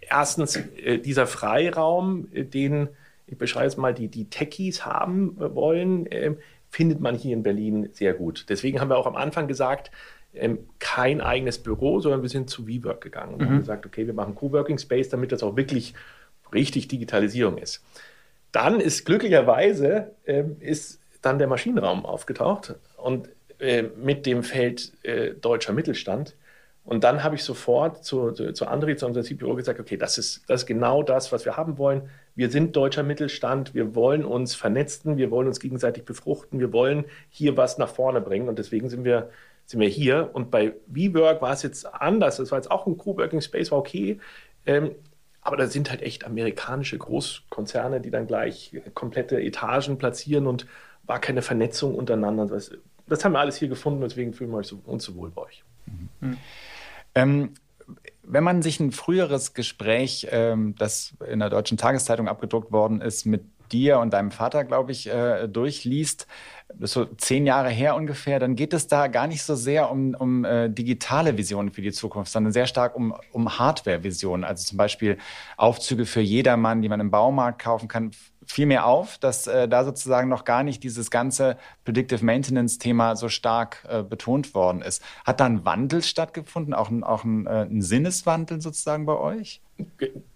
[0.01, 2.89] erstens, äh, dieser Freiraum, äh, den,
[3.27, 6.35] ich beschreibe es mal, die, die Techies haben wollen, äh,
[6.69, 8.47] findet man hier in Berlin sehr gut.
[8.49, 9.89] Deswegen haben wir auch am Anfang gesagt,
[10.79, 13.45] kein eigenes Büro, sondern wir sind zu WeWork gegangen und mhm.
[13.45, 15.93] haben gesagt, okay, wir machen Coworking Space, damit das auch wirklich
[16.53, 17.83] richtig Digitalisierung ist.
[18.51, 25.33] Dann ist glücklicherweise ähm, ist dann der Maschinenraum aufgetaucht und äh, mit dem Feld äh,
[25.33, 26.35] deutscher Mittelstand.
[26.83, 30.19] Und dann habe ich sofort zu, zu, zu André, zu unserem CPO gesagt, okay, das
[30.19, 32.09] ist, das ist genau das, was wir haben wollen.
[32.35, 37.05] Wir sind deutscher Mittelstand, wir wollen uns vernetzen, wir wollen uns gegenseitig befruchten, wir wollen
[37.29, 38.47] hier was nach vorne bringen.
[38.47, 39.29] Und deswegen sind wir
[39.65, 40.29] sind wir hier.
[40.33, 42.37] Und bei WeWork war es jetzt anders.
[42.37, 44.19] Das war jetzt auch ein Coworking Space, war okay.
[44.65, 44.91] Ähm,
[45.41, 50.65] aber da sind halt echt amerikanische Großkonzerne, die dann gleich komplette Etagen platzieren und
[51.03, 52.47] war keine Vernetzung untereinander.
[52.47, 52.71] Das,
[53.07, 55.63] das haben wir alles hier gefunden, deswegen fühlen wir uns so wohl bei euch.
[56.19, 56.37] Mhm.
[57.13, 57.53] Ähm,
[58.23, 63.25] wenn man sich ein früheres Gespräch, ähm, das in der Deutschen Tageszeitung abgedruckt worden ist,
[63.25, 66.27] mit dir und deinem Vater, glaube ich, äh, durchliest,
[66.67, 69.91] das ist so zehn Jahre her ungefähr, dann geht es da gar nicht so sehr
[69.91, 74.43] um, um äh, digitale Visionen für die Zukunft, sondern sehr stark um, um Hardware-Visionen.
[74.43, 75.17] Also zum Beispiel
[75.57, 78.11] Aufzüge für jedermann, die man im Baumarkt kaufen kann.
[78.47, 83.29] Fiel mir auf, dass äh, da sozusagen noch gar nicht dieses ganze Predictive Maintenance-Thema so
[83.29, 85.03] stark äh, betont worden ist.
[85.23, 89.61] Hat da ein Wandel stattgefunden, auch auch ein, äh, ein Sinneswandel sozusagen bei euch?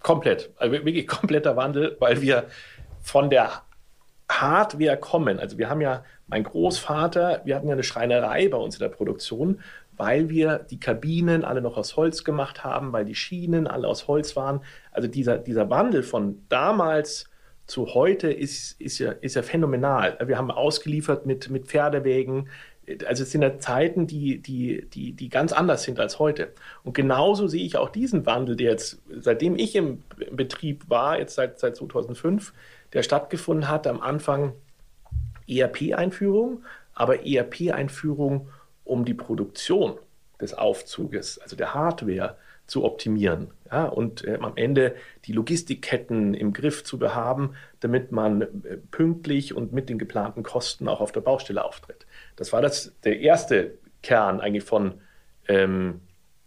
[0.00, 2.46] Komplett, also wirklich kompletter Wandel, weil wir
[3.00, 3.62] von der
[4.30, 5.38] Hardware kommen.
[5.38, 8.88] Also wir haben ja, mein Großvater, wir hatten ja eine Schreinerei bei uns in der
[8.88, 9.60] Produktion,
[9.96, 14.08] weil wir die Kabinen alle noch aus Holz gemacht haben, weil die Schienen alle aus
[14.08, 14.62] Holz waren.
[14.92, 17.26] Also dieser, dieser Wandel von damals
[17.66, 20.18] zu heute ist, ist, ja, ist ja phänomenal.
[20.24, 22.48] Wir haben ausgeliefert mit, mit Pferdewägen.
[23.06, 26.52] Also es sind ja Zeiten, die, die, die, die ganz anders sind als heute.
[26.82, 31.34] Und genauso sehe ich auch diesen Wandel, der jetzt, seitdem ich im Betrieb war, jetzt
[31.34, 32.52] seit, seit 2005,
[32.92, 33.86] der stattgefunden hat.
[33.86, 34.52] Am Anfang
[35.48, 38.48] ERP-Einführung, aber ERP-Einführung,
[38.84, 39.98] um die Produktion
[40.40, 42.36] des Aufzuges, also der Hardware,
[42.70, 48.42] zu optimieren ja, und äh, am Ende die Logistikketten im Griff zu behaben, damit man
[48.42, 52.06] äh, pünktlich und mit den geplanten Kosten auch auf der Baustelle auftritt.
[52.36, 53.74] Das war das, der erste
[54.04, 55.00] Kern eigentlich von
[55.48, 56.00] ähm,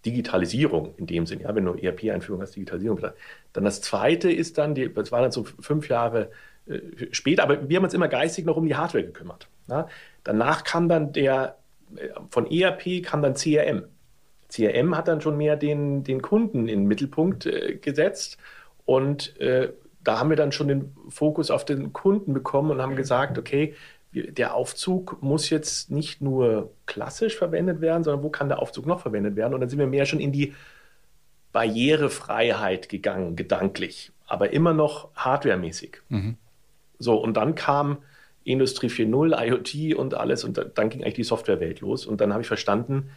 [0.05, 2.99] Digitalisierung in dem Sinn, ja, wenn du ERP-Einführung hast, Digitalisierung.
[3.53, 6.31] Dann das zweite ist dann, die, das war dann so fünf Jahre
[6.67, 6.79] äh,
[7.11, 9.47] später, aber wir haben uns immer geistig noch um die Hardware gekümmert.
[9.67, 9.87] Ja.
[10.23, 11.57] Danach kam dann der,
[11.95, 13.85] äh, von ERP kam dann CRM.
[14.49, 18.37] CRM hat dann schon mehr den, den Kunden in den Mittelpunkt äh, gesetzt
[18.85, 19.71] und äh,
[20.03, 23.73] da haben wir dann schon den Fokus auf den Kunden bekommen und haben gesagt, okay,
[24.13, 28.99] der Aufzug muss jetzt nicht nur klassisch verwendet werden, sondern wo kann der Aufzug noch
[28.99, 29.53] verwendet werden?
[29.53, 30.53] Und dann sind wir mehr schon in die
[31.51, 35.97] Barrierefreiheit gegangen, gedanklich, aber immer noch hardwaremäßig.
[36.09, 36.37] Mhm.
[36.99, 37.99] So, und dann kam
[38.43, 42.41] Industrie 4.0, IoT und alles und dann ging eigentlich die Softwarewelt los und dann habe
[42.41, 43.11] ich verstanden,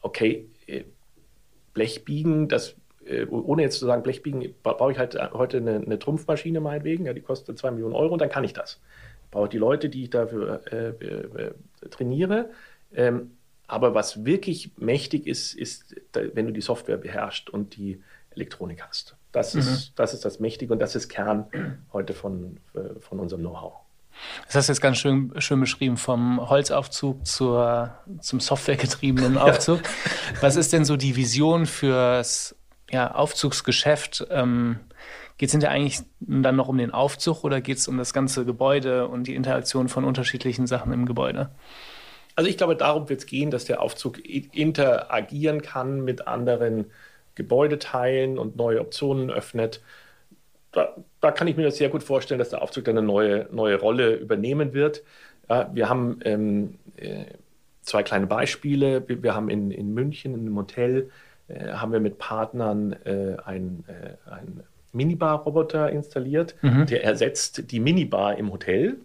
[0.00, 0.84] okay, äh,
[1.74, 6.60] Blechbiegen, das äh, ohne jetzt zu sagen, Blechbiegen, baue ich halt heute eine, eine Trumpfmaschine
[6.60, 8.80] meinetwegen, ja, die kostet 2 Millionen Euro und dann kann ich das.
[9.32, 11.54] Baue die Leute, die ich dafür äh, äh,
[11.90, 12.50] trainiere.
[12.94, 13.32] Ähm,
[13.66, 19.16] aber was wirklich mächtig ist, ist, wenn du die Software beherrschst und die Elektronik hast.
[19.32, 19.60] Das, mhm.
[19.60, 21.46] ist, das ist das Mächtige und das ist Kern
[21.92, 23.72] heute von, äh, von unserem Know-how.
[24.46, 29.80] Das hast du jetzt ganz schön, schön beschrieben, vom Holzaufzug zur, zum softwaregetriebenen Aufzug.
[30.42, 32.54] Was ist denn so die Vision fürs
[32.90, 34.26] ja, Aufzugsgeschäft?
[34.30, 34.80] Ähm,
[35.38, 38.44] geht es hinterher eigentlich dann noch um den Aufzug oder geht es um das ganze
[38.44, 41.50] Gebäude und die Interaktion von unterschiedlichen Sachen im Gebäude?
[42.34, 46.86] Also ich glaube, darum wird es gehen, dass der Aufzug interagieren kann mit anderen
[47.34, 49.82] Gebäudeteilen und neue Optionen öffnet.
[50.72, 53.48] Da, da, kann ich mir das sehr gut vorstellen, dass der Aufzug dann eine neue,
[53.50, 55.02] neue Rolle übernehmen wird.
[55.72, 57.24] Wir haben ähm, äh,
[57.82, 59.06] zwei kleine Beispiele.
[59.06, 61.10] Wir, wir, haben in, in München in einem Hotel
[61.48, 66.86] äh, haben wir mit Partnern äh, ein, äh, ein Minibar-Roboter installiert, mhm.
[66.86, 68.96] der ersetzt die Minibar im Hotel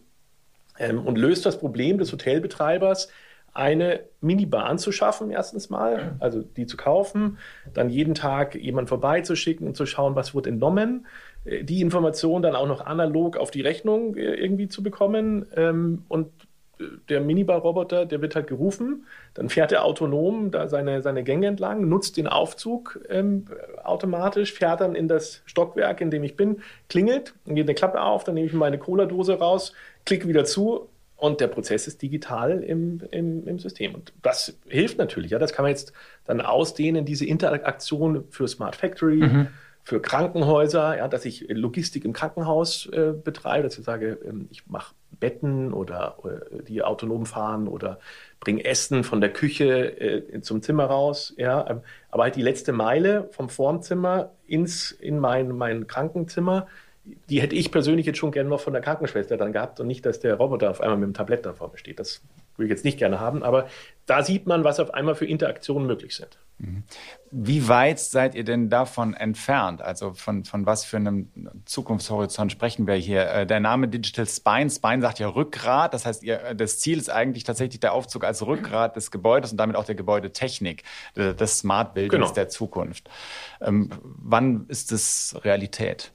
[0.80, 3.10] ähm, und löst das Problem des Hotelbetreibers,
[3.54, 7.39] eine Minibar anzuschaffen, erstens mal, also die zu kaufen,
[7.73, 11.08] dann jeden Tag jemanden vorbeizuschicken und zu schauen, was wird entnommen,
[11.45, 16.04] äh, die Information dann auch noch analog auf die Rechnung äh, irgendwie zu bekommen ähm,
[16.08, 16.30] und
[17.10, 21.88] der Minibar-Roboter, der wird halt gerufen, dann fährt er autonom da seine, seine Gänge entlang,
[21.88, 23.46] nutzt den Aufzug ähm,
[23.84, 28.24] automatisch, fährt dann in das Stockwerk, in dem ich bin, klingelt, geht eine Klappe auf,
[28.24, 29.74] dann nehme ich meine Cola-Dose raus,
[30.06, 33.96] klicke wieder zu und der Prozess ist digital im, im, im System.
[33.96, 35.92] Und das hilft natürlich, ja, das kann man jetzt
[36.26, 39.48] dann ausdehnen, diese Interaktion für Smart Factory, mhm.
[39.84, 44.68] für Krankenhäuser, ja, dass ich Logistik im Krankenhaus äh, betreibe, dass ich sage, ähm, ich
[44.68, 47.99] mache Betten oder, oder, äh, die autonom fahren oder
[48.39, 51.34] bringe Essen von der Küche äh, zum Zimmer raus.
[51.38, 56.67] Ja, ähm, aber halt die letzte Meile vom Formzimmer ins, in mein, mein Krankenzimmer,
[57.30, 60.06] die hätte ich persönlich jetzt schon gerne noch von der Krankenschwester dann gehabt und nicht,
[60.06, 61.99] dass der Roboter auf einmal mit dem Tablett da vor mir steht.
[61.99, 62.21] Das
[62.58, 63.67] würde ich jetzt nicht gerne haben, aber
[64.08, 66.39] da sieht man, was auf einmal für Interaktionen möglich sind.
[66.60, 66.84] Mhm.
[67.30, 69.82] Wie weit seid ihr denn davon entfernt?
[69.82, 71.30] Also von, von was für einem
[71.65, 73.30] Zukunftshorizont sprechen wir hier?
[73.30, 77.10] Äh, der Name Digital Spine, Spine sagt ja Rückgrat, das heißt, ihr, das Ziel ist
[77.12, 80.84] eigentlich tatsächlich der Aufzug als Rückgrat des Gebäudes und damit auch der Gebäudetechnik,
[81.15, 82.34] des Smart Buildings genau.
[82.34, 83.10] der Zukunft.
[83.62, 86.12] Ähm, wann ist das Realität?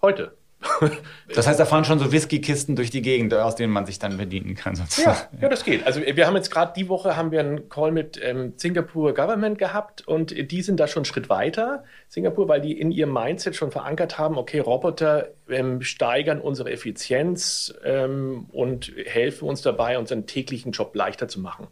[0.00, 0.37] Heute.
[1.34, 4.16] Das heißt, da fahren schon so Whiskykisten durch die Gegend, aus denen man sich dann
[4.16, 4.74] bedienen kann.
[4.74, 5.36] Sozusagen.
[5.36, 5.86] Ja, ja, das geht.
[5.86, 9.58] Also wir haben jetzt gerade die Woche haben wir einen Call mit ähm, Singapore Government
[9.58, 13.56] gehabt und die sind da schon einen Schritt weiter, Singapur, weil die in ihrem Mindset
[13.56, 20.26] schon verankert haben, okay, Roboter ähm, steigern unsere Effizienz ähm, und helfen uns dabei, unseren
[20.26, 21.68] täglichen Job leichter zu machen.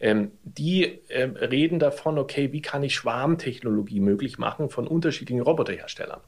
[0.00, 6.20] Ähm, die ähm, reden davon, okay, wie kann ich Schwarmtechnologie möglich machen von unterschiedlichen Roboterherstellern.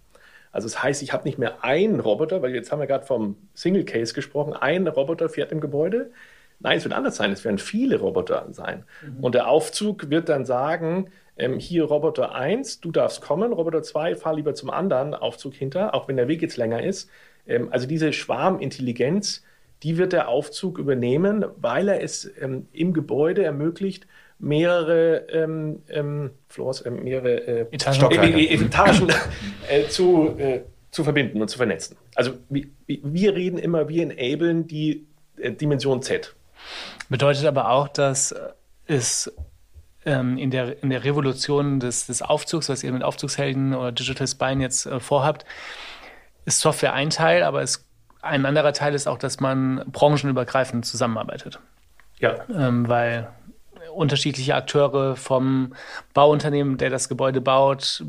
[0.52, 3.36] Also das heißt, ich habe nicht mehr einen Roboter, weil jetzt haben wir gerade vom
[3.54, 6.10] Single Case gesprochen, ein Roboter fährt im Gebäude.
[6.58, 8.84] Nein, es wird anders sein, es werden viele Roboter sein.
[9.02, 9.24] Mhm.
[9.24, 14.16] Und der Aufzug wird dann sagen, ähm, hier Roboter 1, du darfst kommen, Roboter 2,
[14.16, 17.08] fahr lieber zum anderen Aufzug hinter, auch wenn der Weg jetzt länger ist.
[17.46, 19.42] Ähm, also diese Schwarmintelligenz,
[19.82, 24.06] die wird der Aufzug übernehmen, weil er es ähm, im Gebäude ermöglicht,
[24.40, 29.08] mehrere ähm, ähm, Floors, äh, mehrere äh, Etagen, äh, äh, Etagen
[29.68, 31.96] äh, zu, äh, zu verbinden und zu vernetzen.
[32.14, 36.34] Also wir, wir reden immer, wir enablen die Dimension Z.
[37.08, 38.34] Bedeutet aber auch, dass
[38.86, 39.32] es
[40.04, 44.26] ähm, in, der, in der Revolution des, des Aufzugs, was ihr mit Aufzugshelden oder Digital
[44.26, 45.44] Spine jetzt vorhabt,
[46.44, 47.86] ist Software ein Teil, aber es,
[48.22, 51.58] ein anderer Teil ist auch, dass man branchenübergreifend zusammenarbeitet.
[52.18, 52.36] Ja.
[52.54, 53.28] Ähm, weil
[53.94, 55.74] unterschiedliche Akteure vom
[56.14, 58.04] Bauunternehmen, der das Gebäude baut,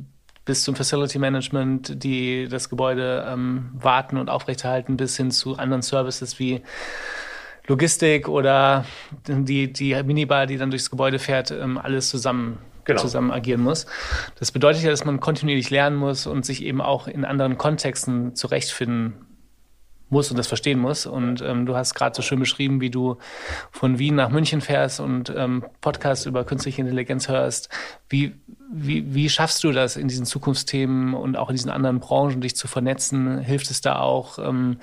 [0.45, 5.81] bis zum Facility Management, die das Gebäude ähm, warten und aufrechterhalten, bis hin zu anderen
[5.81, 6.61] Services wie
[7.67, 8.85] Logistik oder
[9.27, 12.99] die, die Minibar, die dann durchs Gebäude fährt, ähm, alles zusammen, genau.
[12.99, 13.85] zusammen agieren muss.
[14.39, 18.35] Das bedeutet ja, dass man kontinuierlich lernen muss und sich eben auch in anderen Kontexten
[18.35, 19.13] zurechtfinden
[20.11, 21.05] muss und das verstehen muss.
[21.05, 23.17] Und ähm, du hast gerade so schön beschrieben, wie du
[23.71, 27.69] von Wien nach München fährst und ähm, Podcasts über künstliche Intelligenz hörst.
[28.09, 28.33] Wie,
[28.71, 32.55] wie, wie schaffst du das in diesen Zukunftsthemen und auch in diesen anderen Branchen, dich
[32.55, 33.39] zu vernetzen?
[33.39, 34.77] Hilft es da auch, ähm,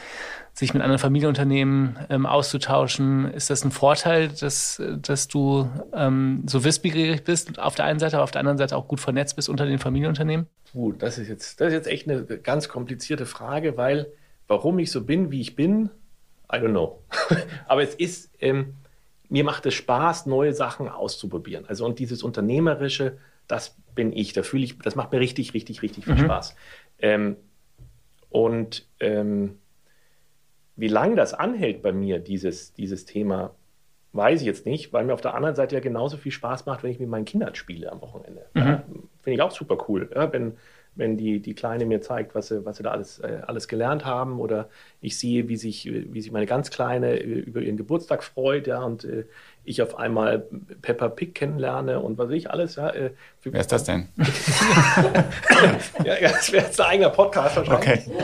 [0.55, 3.33] sich mit anderen Familienunternehmen ähm, auszutauschen?
[3.33, 8.17] Ist das ein Vorteil, dass, dass du ähm, so wissbegierig bist auf der einen Seite,
[8.17, 10.47] aber auf der anderen Seite auch gut vernetzt bist unter den Familienunternehmen?
[10.73, 14.09] Gut, das ist jetzt, das ist jetzt echt eine ganz komplizierte Frage, weil
[14.49, 15.91] Warum ich so bin, wie ich bin,
[16.53, 17.03] I don't know.
[17.69, 18.75] Aber es ist, ähm,
[19.29, 21.67] mir macht es Spaß, neue Sachen auszuprobieren.
[21.67, 24.33] Also und dieses Unternehmerische, das bin ich.
[24.33, 26.21] Da fühle ich, das macht mir richtig, richtig, richtig viel mhm.
[26.21, 26.57] Spaß.
[27.01, 27.37] Ähm,
[28.31, 29.59] und ähm,
[30.77, 33.55] wie lange das anhält bei mir, dieses, dieses Thema,
[34.13, 36.83] weiß ich jetzt nicht, weil mir auf der anderen Seite ja genauso viel Spaß macht,
[36.83, 38.47] wenn ich mit meinen Kindern spiele am Wochenende.
[38.55, 38.61] Mhm.
[38.61, 38.85] Ja,
[39.23, 40.11] Finde ich auch super cool.
[40.15, 40.57] Ja, wenn,
[40.99, 44.05] wenn die, die Kleine mir zeigt, was sie, was sie da alles, äh, alles gelernt
[44.05, 44.69] haben oder
[45.01, 49.05] ich sehe, wie sich, wie sich meine ganz Kleine über ihren Geburtstag freut, ja, und
[49.05, 49.25] äh,
[49.65, 50.47] ich auf einmal
[50.83, 52.91] Peppa Pig kennenlerne und was weiß ich alles, ja.
[52.91, 53.13] Äh,
[53.45, 54.09] Wer ist das denn?
[56.05, 58.09] ja, ja, das wäre jetzt ein eigener Podcast wahrscheinlich.
[58.09, 58.13] Okay.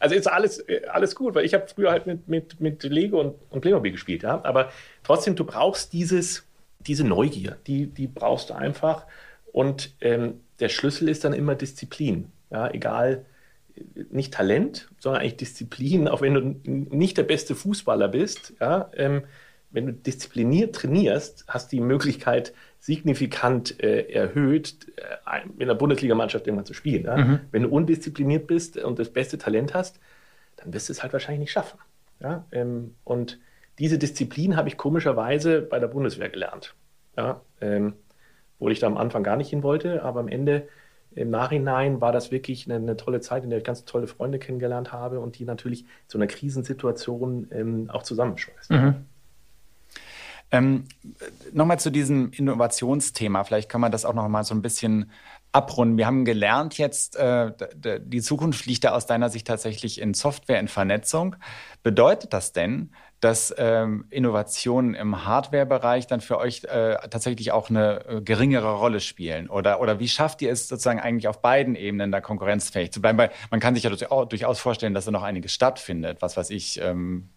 [0.00, 3.20] Also ist alles, äh, alles gut, weil ich habe früher halt mit, mit, mit Lego
[3.20, 4.70] und, und Playmobil gespielt, ja, aber
[5.04, 6.44] trotzdem, du brauchst dieses,
[6.80, 9.06] diese Neugier, die, die brauchst du einfach
[9.56, 12.30] und ähm, der Schlüssel ist dann immer Disziplin.
[12.50, 13.24] Ja, egal,
[14.10, 18.52] nicht Talent, sondern eigentlich Disziplin, auch wenn du nicht der beste Fußballer bist.
[18.60, 19.22] Ja, ähm,
[19.70, 26.46] wenn du diszipliniert trainierst, hast du die Möglichkeit, signifikant äh, erhöht, äh, in der Bundesligamannschaft
[26.46, 27.04] irgendwann zu spielen.
[27.04, 27.16] Ja?
[27.16, 27.40] Mhm.
[27.50, 30.00] Wenn du undiszipliniert bist und das beste Talent hast,
[30.56, 31.78] dann wirst du es halt wahrscheinlich nicht schaffen.
[32.20, 32.44] Ja?
[32.52, 33.38] Ähm, und
[33.78, 36.74] diese Disziplin habe ich komischerweise bei der Bundeswehr gelernt.
[37.16, 37.40] Ja?
[37.62, 37.94] Ähm,
[38.56, 40.68] obwohl ich da am Anfang gar nicht hin wollte, aber am Ende
[41.14, 44.38] im Nachhinein war das wirklich eine, eine, tolle Zeit, in der ich ganz tolle Freunde
[44.38, 48.70] kennengelernt habe und die natürlich zu einer Krisensituation ähm, auch zusammenschweißt.
[48.70, 48.94] Mhm.
[50.52, 50.84] Ähm,
[51.52, 53.44] nochmal zu diesem Innovationsthema.
[53.44, 55.10] Vielleicht kann man das auch noch mal so ein bisschen
[55.52, 55.96] abrunden.
[55.96, 60.60] Wir haben gelernt jetzt, äh, die Zukunft liegt da aus deiner Sicht tatsächlich in Software,
[60.60, 61.36] in Vernetzung.
[61.82, 68.04] Bedeutet das denn, dass ähm, Innovationen im Hardware-Bereich dann für euch äh, tatsächlich auch eine
[68.06, 69.48] äh, geringere Rolle spielen?
[69.48, 73.18] Oder, oder wie schafft ihr es sozusagen eigentlich auf beiden Ebenen da konkurrenzfähig zu bleiben?
[73.18, 76.18] Weil man kann sich ja durchaus vorstellen, dass da noch einiges stattfindet.
[76.20, 77.30] Was weiß ich, ähm,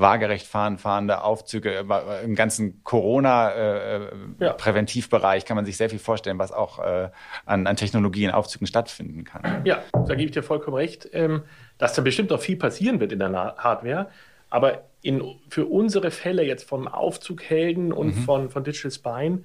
[0.00, 1.84] waagerecht fahren, fahrende Aufzüge, äh,
[2.24, 5.44] im ganzen Corona-Präventivbereich äh, ja.
[5.46, 7.10] kann man sich sehr viel vorstellen, was auch äh,
[7.44, 9.60] an, an Technologie in Aufzügen stattfinden kann.
[9.64, 11.42] Ja, da gebe ich dir vollkommen recht, ähm,
[11.78, 14.08] dass da bestimmt noch viel passieren wird in der Hardware.
[14.50, 18.20] Aber in, für unsere Fälle jetzt vom Aufzughelden und mhm.
[18.22, 19.42] von, von Digital Spine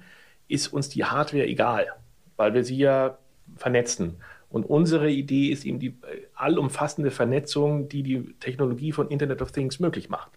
[0.48, 1.86] ist uns die Hardware egal,
[2.36, 3.18] weil wir sie ja
[3.56, 4.16] vernetzen.
[4.48, 5.96] Und unsere Idee ist eben die
[6.34, 10.32] allumfassende Vernetzung, die die Technologie von Internet of Things möglich macht.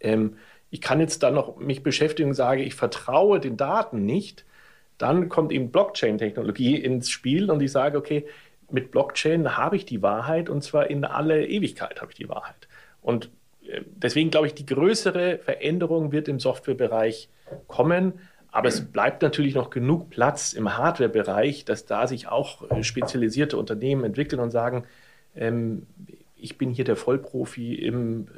[0.00, 0.36] Ähm,
[0.70, 4.44] ich kann jetzt dann noch mich beschäftigen und sage, ich vertraue den Daten nicht.
[4.98, 8.26] Dann kommt eben Blockchain-Technologie ins Spiel und ich sage, okay,
[8.70, 12.68] mit Blockchain habe ich die Wahrheit und zwar in alle Ewigkeit habe ich die Wahrheit.
[13.02, 13.28] Und äh,
[13.86, 17.28] deswegen glaube ich, die größere Veränderung wird im Softwarebereich
[17.66, 18.14] kommen.
[18.52, 23.56] Aber es bleibt natürlich noch genug Platz im Hardware-Bereich, dass da sich auch äh, spezialisierte
[23.56, 24.84] Unternehmen entwickeln und sagen,
[25.36, 25.86] ähm,
[26.36, 28.28] ich bin hier der Vollprofi im äh,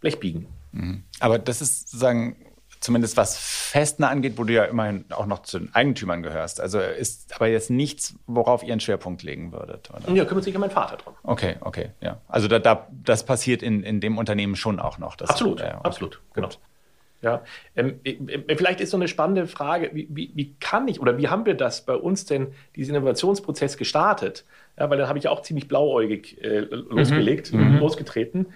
[0.00, 0.46] Blechbiegen.
[0.72, 1.02] Mhm.
[1.20, 2.36] Aber das ist sozusagen
[2.82, 6.60] zumindest was Festner angeht, wo du ja immerhin auch noch zu den Eigentümern gehörst.
[6.60, 9.90] Also ist aber jetzt nichts, worauf ihr einen Schwerpunkt legen würdet.
[9.90, 10.12] Oder?
[10.14, 11.14] Ja, kümmert sich ja mein Vater drum.
[11.22, 12.20] Okay, okay, ja.
[12.28, 15.16] Also da, da, das passiert in, in dem Unternehmen schon auch noch.
[15.18, 15.84] absolut, ja, okay.
[15.84, 16.48] absolut, genau.
[17.22, 17.44] Ja,
[17.76, 21.18] ähm, äh, äh, vielleicht ist so eine spannende Frage, wie, wie, wie, kann ich oder
[21.18, 24.44] wie haben wir das bei uns denn, diesen Innovationsprozess gestartet?
[24.76, 27.74] Ja, weil dann habe ich auch ziemlich blauäugig äh, losgelegt, mhm.
[27.74, 27.78] mhm.
[27.78, 28.46] losgetreten,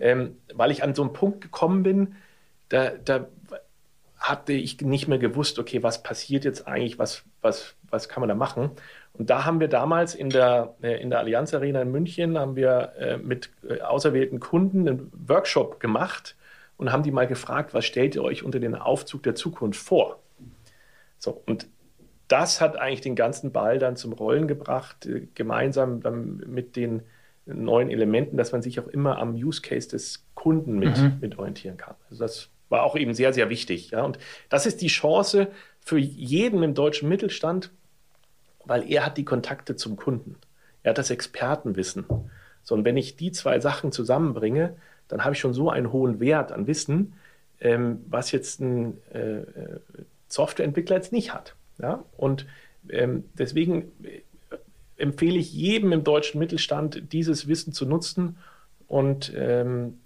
[0.00, 2.16] ähm, weil ich an so einen Punkt gekommen bin,
[2.68, 3.28] da, da
[4.28, 8.28] hatte ich nicht mehr gewusst, okay, was passiert jetzt eigentlich, was, was, was kann man
[8.28, 8.70] da machen?
[9.14, 12.56] Und da haben wir damals in der, äh, in der Allianz Arena in München, haben
[12.56, 16.36] wir äh, mit äh, auserwählten Kunden einen Workshop gemacht,
[16.76, 20.20] und haben die mal gefragt, was stellt ihr euch unter den Aufzug der Zukunft vor?
[21.18, 21.68] So, und
[22.28, 26.02] das hat eigentlich den ganzen Ball dann zum Rollen gebracht, gemeinsam
[26.46, 27.02] mit den
[27.46, 31.18] neuen Elementen, dass man sich auch immer am Use Case des Kunden mit, mhm.
[31.20, 31.94] mit orientieren kann.
[32.10, 33.90] Also das war auch eben sehr, sehr wichtig.
[33.90, 34.02] Ja?
[34.02, 35.48] Und das ist die Chance
[35.80, 37.70] für jeden im deutschen Mittelstand,
[38.64, 40.36] weil er hat die Kontakte zum Kunden.
[40.82, 42.06] Er hat das Expertenwissen.
[42.62, 44.76] So, und wenn ich die zwei Sachen zusammenbringe,
[45.08, 47.14] dann habe ich schon so einen hohen Wert an Wissen,
[47.60, 49.80] ähm, was jetzt ein äh, äh,
[50.28, 51.54] Softwareentwickler jetzt nicht hat.
[51.78, 52.04] Ja?
[52.16, 52.46] Und
[52.88, 54.22] ähm, deswegen äh,
[54.96, 58.38] empfehle ich jedem im deutschen Mittelstand, dieses Wissen zu nutzen
[58.88, 60.00] und ähm,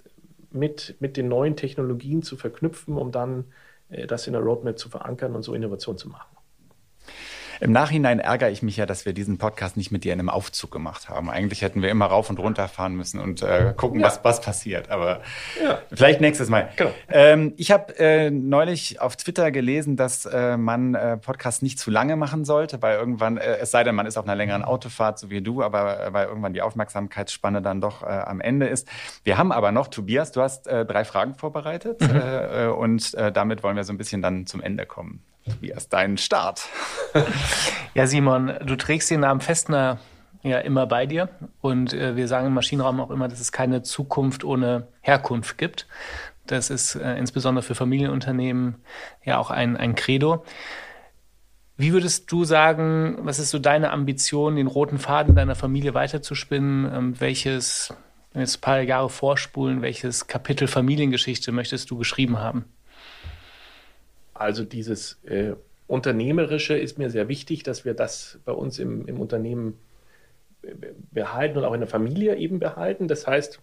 [0.50, 3.44] mit, mit den neuen Technologien zu verknüpfen, um dann
[3.88, 6.36] äh, das in der Roadmap zu verankern und so Innovation zu machen.
[7.60, 10.30] Im Nachhinein ärgere ich mich ja, dass wir diesen Podcast nicht mit dir in einem
[10.30, 11.28] Aufzug gemacht haben.
[11.28, 14.06] Eigentlich hätten wir immer rauf und runter fahren müssen und äh, gucken, ja.
[14.06, 14.90] was, was passiert.
[14.90, 15.20] Aber
[15.62, 15.78] ja.
[15.92, 16.70] vielleicht nächstes Mal.
[16.76, 16.90] Genau.
[17.10, 21.90] Ähm, ich habe äh, neulich auf Twitter gelesen, dass äh, man äh, Podcasts nicht zu
[21.90, 25.18] lange machen sollte, weil irgendwann, äh, es sei denn, man ist auf einer längeren Autofahrt,
[25.18, 28.88] so wie du, aber äh, weil irgendwann die Aufmerksamkeitsspanne dann doch äh, am Ende ist.
[29.22, 32.72] Wir haben aber noch, Tobias, du hast drei Fragen vorbereitet mhm.
[32.72, 35.22] und damit wollen wir so ein bisschen dann zum Ende kommen.
[35.60, 36.68] Wie ist dein Start?
[37.94, 39.98] ja, Simon, du trägst den Namen Festner
[40.42, 41.28] ja immer bei dir.
[41.60, 45.86] Und äh, wir sagen im Maschinenraum auch immer, dass es keine Zukunft ohne Herkunft gibt.
[46.46, 48.76] Das ist äh, insbesondere für Familienunternehmen
[49.24, 50.44] ja auch ein, ein Credo.
[51.76, 56.92] Wie würdest du sagen, was ist so deine Ambition, den roten Faden deiner Familie weiterzuspinnen?
[56.92, 57.94] Ähm, welches,
[58.32, 62.64] wenn wir jetzt ein paar Jahre vorspulen, welches Kapitel Familiengeschichte möchtest du geschrieben haben?
[64.40, 65.52] Also dieses äh,
[65.86, 69.78] Unternehmerische ist mir sehr wichtig, dass wir das bei uns im, im Unternehmen
[71.10, 73.08] behalten und auch in der Familie eben behalten.
[73.08, 73.60] Das heißt,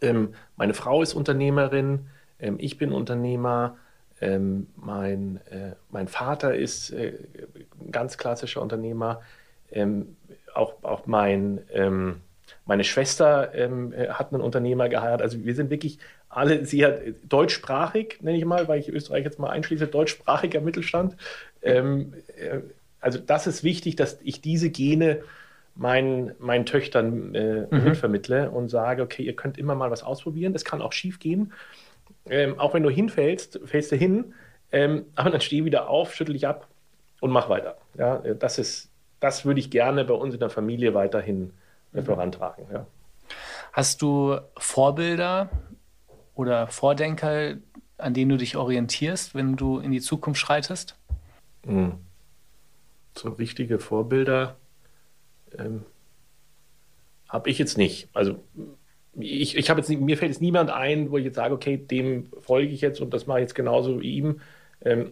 [0.00, 2.06] ähm, meine Frau ist Unternehmerin,
[2.38, 3.76] ähm, ich bin Unternehmer,
[4.20, 7.14] ähm, mein, äh, mein Vater ist äh,
[7.90, 9.20] ganz klassischer Unternehmer,
[9.70, 10.16] ähm,
[10.54, 12.20] auch, auch mein, ähm,
[12.64, 15.22] meine Schwester ähm, äh, hat einen Unternehmer geheiratet.
[15.22, 15.98] Also wir sind wirklich
[16.30, 21.16] alle sehr deutschsprachig, nenne ich mal, weil ich Österreich jetzt mal einschließe, deutschsprachiger Mittelstand.
[21.60, 22.60] Ähm, äh,
[23.00, 25.22] also das ist wichtig, dass ich diese Gene
[25.74, 27.84] meinen, meinen Töchtern äh, mhm.
[27.84, 31.52] mitvermittle und sage, okay, ihr könnt immer mal was ausprobieren, das kann auch schief gehen.
[32.26, 34.34] Ähm, auch wenn du hinfällst, fällst du hin,
[34.72, 36.68] ähm, aber dann steh wieder auf, schüttel dich ab
[37.20, 37.76] und mach weiter.
[37.98, 41.52] Ja, das ist, das würde ich gerne bei uns in der Familie weiterhin
[41.92, 42.66] äh, vorantragen.
[42.72, 42.86] Ja.
[43.72, 45.48] Hast du Vorbilder,
[46.40, 47.56] oder Vordenker,
[47.98, 50.96] an denen du dich orientierst, wenn du in die Zukunft schreitest?
[51.66, 51.92] Hm.
[53.14, 54.56] So richtige Vorbilder
[55.58, 55.82] ähm,
[57.28, 58.08] habe ich jetzt nicht.
[58.14, 58.42] Also
[59.18, 62.30] ich, ich habe jetzt mir fällt jetzt niemand ein, wo ich jetzt sage, okay, dem
[62.40, 64.40] folge ich jetzt und das mache ich jetzt genauso wie ihm.
[64.82, 65.10] Ähm,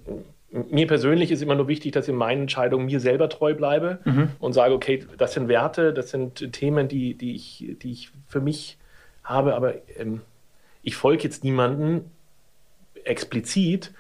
[0.51, 3.99] mir persönlich ist immer nur wichtig, dass ich in meinen Entscheidungen mir selber treu bleibe
[4.07, 4.31] mhm.
[4.39, 8.41] und sage, okay, das sind Werte, das sind Themen, die, die, ich, die ich für
[8.41, 8.79] mich
[9.23, 10.23] habe, aber ähm,
[10.89, 12.11] ich folge jetzt niemanden
[13.05, 13.93] explizit,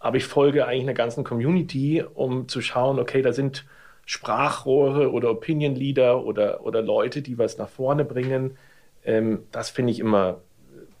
[0.00, 3.64] aber ich folge eigentlich einer ganzen Community, um zu schauen, okay, da sind
[4.06, 8.58] Sprachrohre oder Opinion Leader oder, oder Leute, die was nach vorne bringen.
[9.04, 10.40] Ähm, das finde ich immer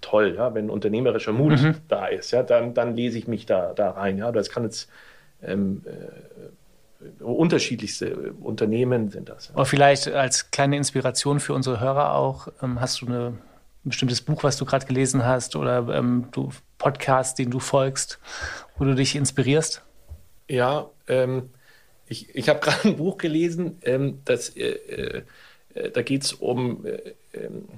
[0.00, 1.74] toll, ja, wenn unternehmerischer Mut mhm.
[1.88, 4.18] da ist, ja, dann, dann lese ich mich da, da rein.
[4.18, 4.30] Ja.
[4.30, 4.88] Das kann jetzt
[5.42, 9.48] ähm, äh, unterschiedlichste Unternehmen sind das.
[9.48, 9.54] Ja.
[9.54, 13.32] Aber vielleicht als kleine Inspiration für unsere Hörer auch, ähm, hast du eine
[13.84, 18.18] ein bestimmtes Buch, was du gerade gelesen hast oder ähm, du Podcast, den du folgst,
[18.76, 19.82] wo du dich inspirierst?
[20.48, 21.50] Ja, ähm,
[22.06, 25.22] ich, ich habe gerade ein Buch gelesen, ähm, das, äh,
[25.74, 27.68] äh, da geht es um äh, ähm,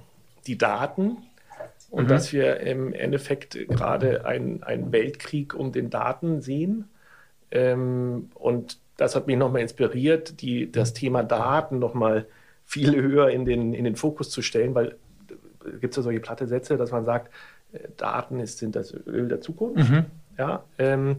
[0.47, 1.19] die Daten
[1.91, 2.09] und mhm.
[2.09, 6.89] dass wir im Endeffekt gerade einen Weltkrieg um den Daten sehen.
[7.51, 12.27] Ähm, und das hat mich nochmal inspiriert, die, das Thema Daten nochmal
[12.65, 14.97] viel höher in den, in den Fokus zu stellen, weil
[15.81, 17.33] gibt es ja solche platte Sätze, dass man sagt,
[17.73, 19.91] äh, Daten ist, sind das Öl der Zukunft.
[19.91, 20.07] Mhm.
[20.39, 21.17] Ja, ähm,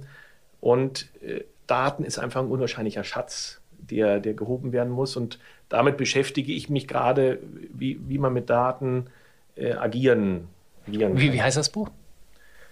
[0.62, 5.16] und äh, Daten ist einfach ein unwahrscheinlicher Schatz, der, der gehoben werden muss.
[5.16, 5.40] Und
[5.70, 7.40] damit beschäftige ich mich gerade,
[7.74, 9.08] wie, wie man mit Daten
[9.56, 10.48] äh, agieren,
[10.88, 11.90] agieren wie, wie heißt das Buch?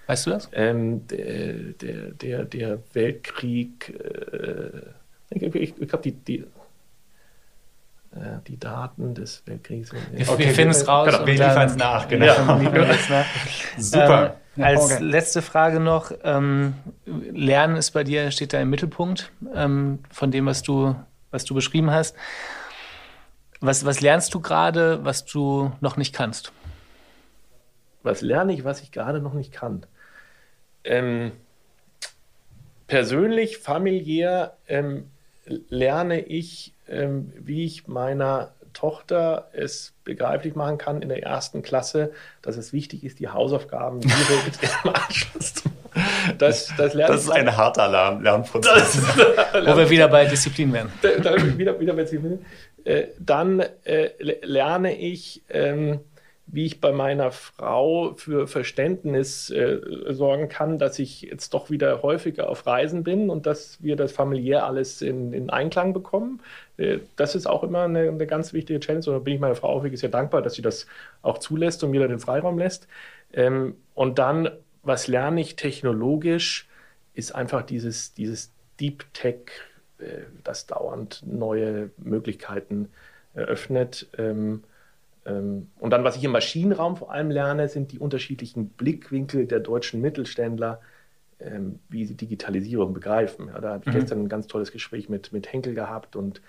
[0.07, 0.49] Weißt du das?
[0.53, 4.81] Ähm, der, der, der, Weltkrieg, äh,
[5.29, 6.45] ich, ich, ich glaube, die, die
[8.47, 9.91] die Daten des Weltkriegs.
[9.91, 11.07] Wir, okay, wir finden es raus.
[11.09, 12.25] Genau, wir liefern es nach, genau.
[12.25, 12.43] Ja.
[13.09, 13.25] nach.
[13.77, 14.37] Super.
[14.55, 15.03] Ähm, als okay.
[15.03, 20.45] letzte Frage noch, ähm, Lernen ist bei dir, steht da im Mittelpunkt ähm, von dem,
[20.45, 20.95] was du,
[21.31, 22.15] was du beschrieben hast.
[23.61, 26.51] Was, was lernst du gerade, was du noch nicht kannst?
[28.03, 29.85] Was lerne ich, was ich gerade noch nicht kann?
[30.83, 31.31] Ähm,
[32.87, 35.09] persönlich, familiär ähm,
[35.45, 42.11] lerne ich wie ich meiner Tochter es begreiflich machen kann in der ersten Klasse,
[42.41, 45.77] dass es wichtig ist, die Hausaufgaben direkt im Anschluss zu machen.
[46.39, 48.97] Das, das, das ist ein harter Lern Lernprozess.
[48.97, 50.91] Wo wir wieder bei Disziplin werden.
[51.01, 52.43] Da, da, wieder, wieder bei Disziplin.
[52.83, 54.09] Äh, dann äh,
[54.41, 55.99] lerne ich, ähm,
[56.45, 59.79] wie ich bei meiner Frau für Verständnis äh,
[60.09, 64.11] sorgen kann, dass ich jetzt doch wieder häufiger auf Reisen bin und dass wir das
[64.11, 66.41] familiär alles in, in Einklang bekommen.
[66.77, 69.05] Äh, das ist auch immer eine, eine, ganz wichtige Challenge.
[69.07, 70.85] Und da bin ich meiner Frau auch wirklich sehr dankbar, dass sie das
[71.21, 72.87] auch zulässt und mir da den Freiraum lässt.
[73.31, 74.49] Ähm, und dann,
[74.83, 76.67] was lerne ich technologisch,
[77.13, 79.37] ist einfach dieses, dieses Deep Tech,
[79.99, 82.89] äh, das dauernd neue Möglichkeiten
[83.33, 84.07] eröffnet.
[84.17, 84.63] Ähm,
[85.25, 90.01] und dann, was ich im Maschinenraum vor allem lerne, sind die unterschiedlichen Blickwinkel der deutschen
[90.01, 90.81] Mittelständler,
[91.39, 93.47] ähm, wie sie Digitalisierung begreifen.
[93.47, 93.99] Ja, da habe ich mhm.
[93.99, 96.41] gestern ein ganz tolles Gespräch mit, mit Henkel gehabt und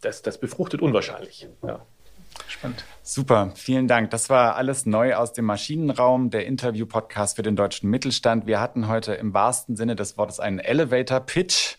[0.00, 1.48] das, das befruchtet unwahrscheinlich.
[1.66, 1.80] Ja.
[2.48, 2.84] Spannend.
[3.02, 4.10] Super, vielen Dank.
[4.10, 8.46] Das war alles neu aus dem Maschinenraum, der Interview-Podcast für den deutschen Mittelstand.
[8.46, 11.76] Wir hatten heute im wahrsten Sinne des Wortes einen Elevator-Pitch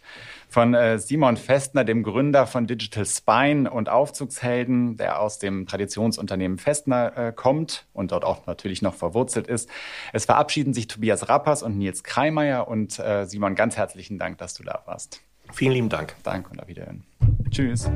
[0.50, 6.58] von äh, Simon Festner, dem Gründer von Digital Spine und Aufzugshelden, der aus dem Traditionsunternehmen
[6.58, 9.70] Festner äh, kommt und dort auch natürlich noch verwurzelt ist.
[10.14, 14.54] Es verabschieden sich Tobias Rappers und Nils Kreimeier und äh, Simon, ganz herzlichen Dank, dass
[14.54, 15.22] du da warst.
[15.54, 16.16] Vielen lieben Dank.
[16.24, 17.04] Danke und auf Wiedersehen.
[17.52, 17.90] Tschüss.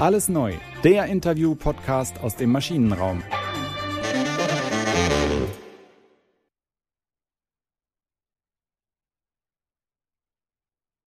[0.00, 3.22] Alles neu, der Interview-Podcast aus dem Maschinenraum.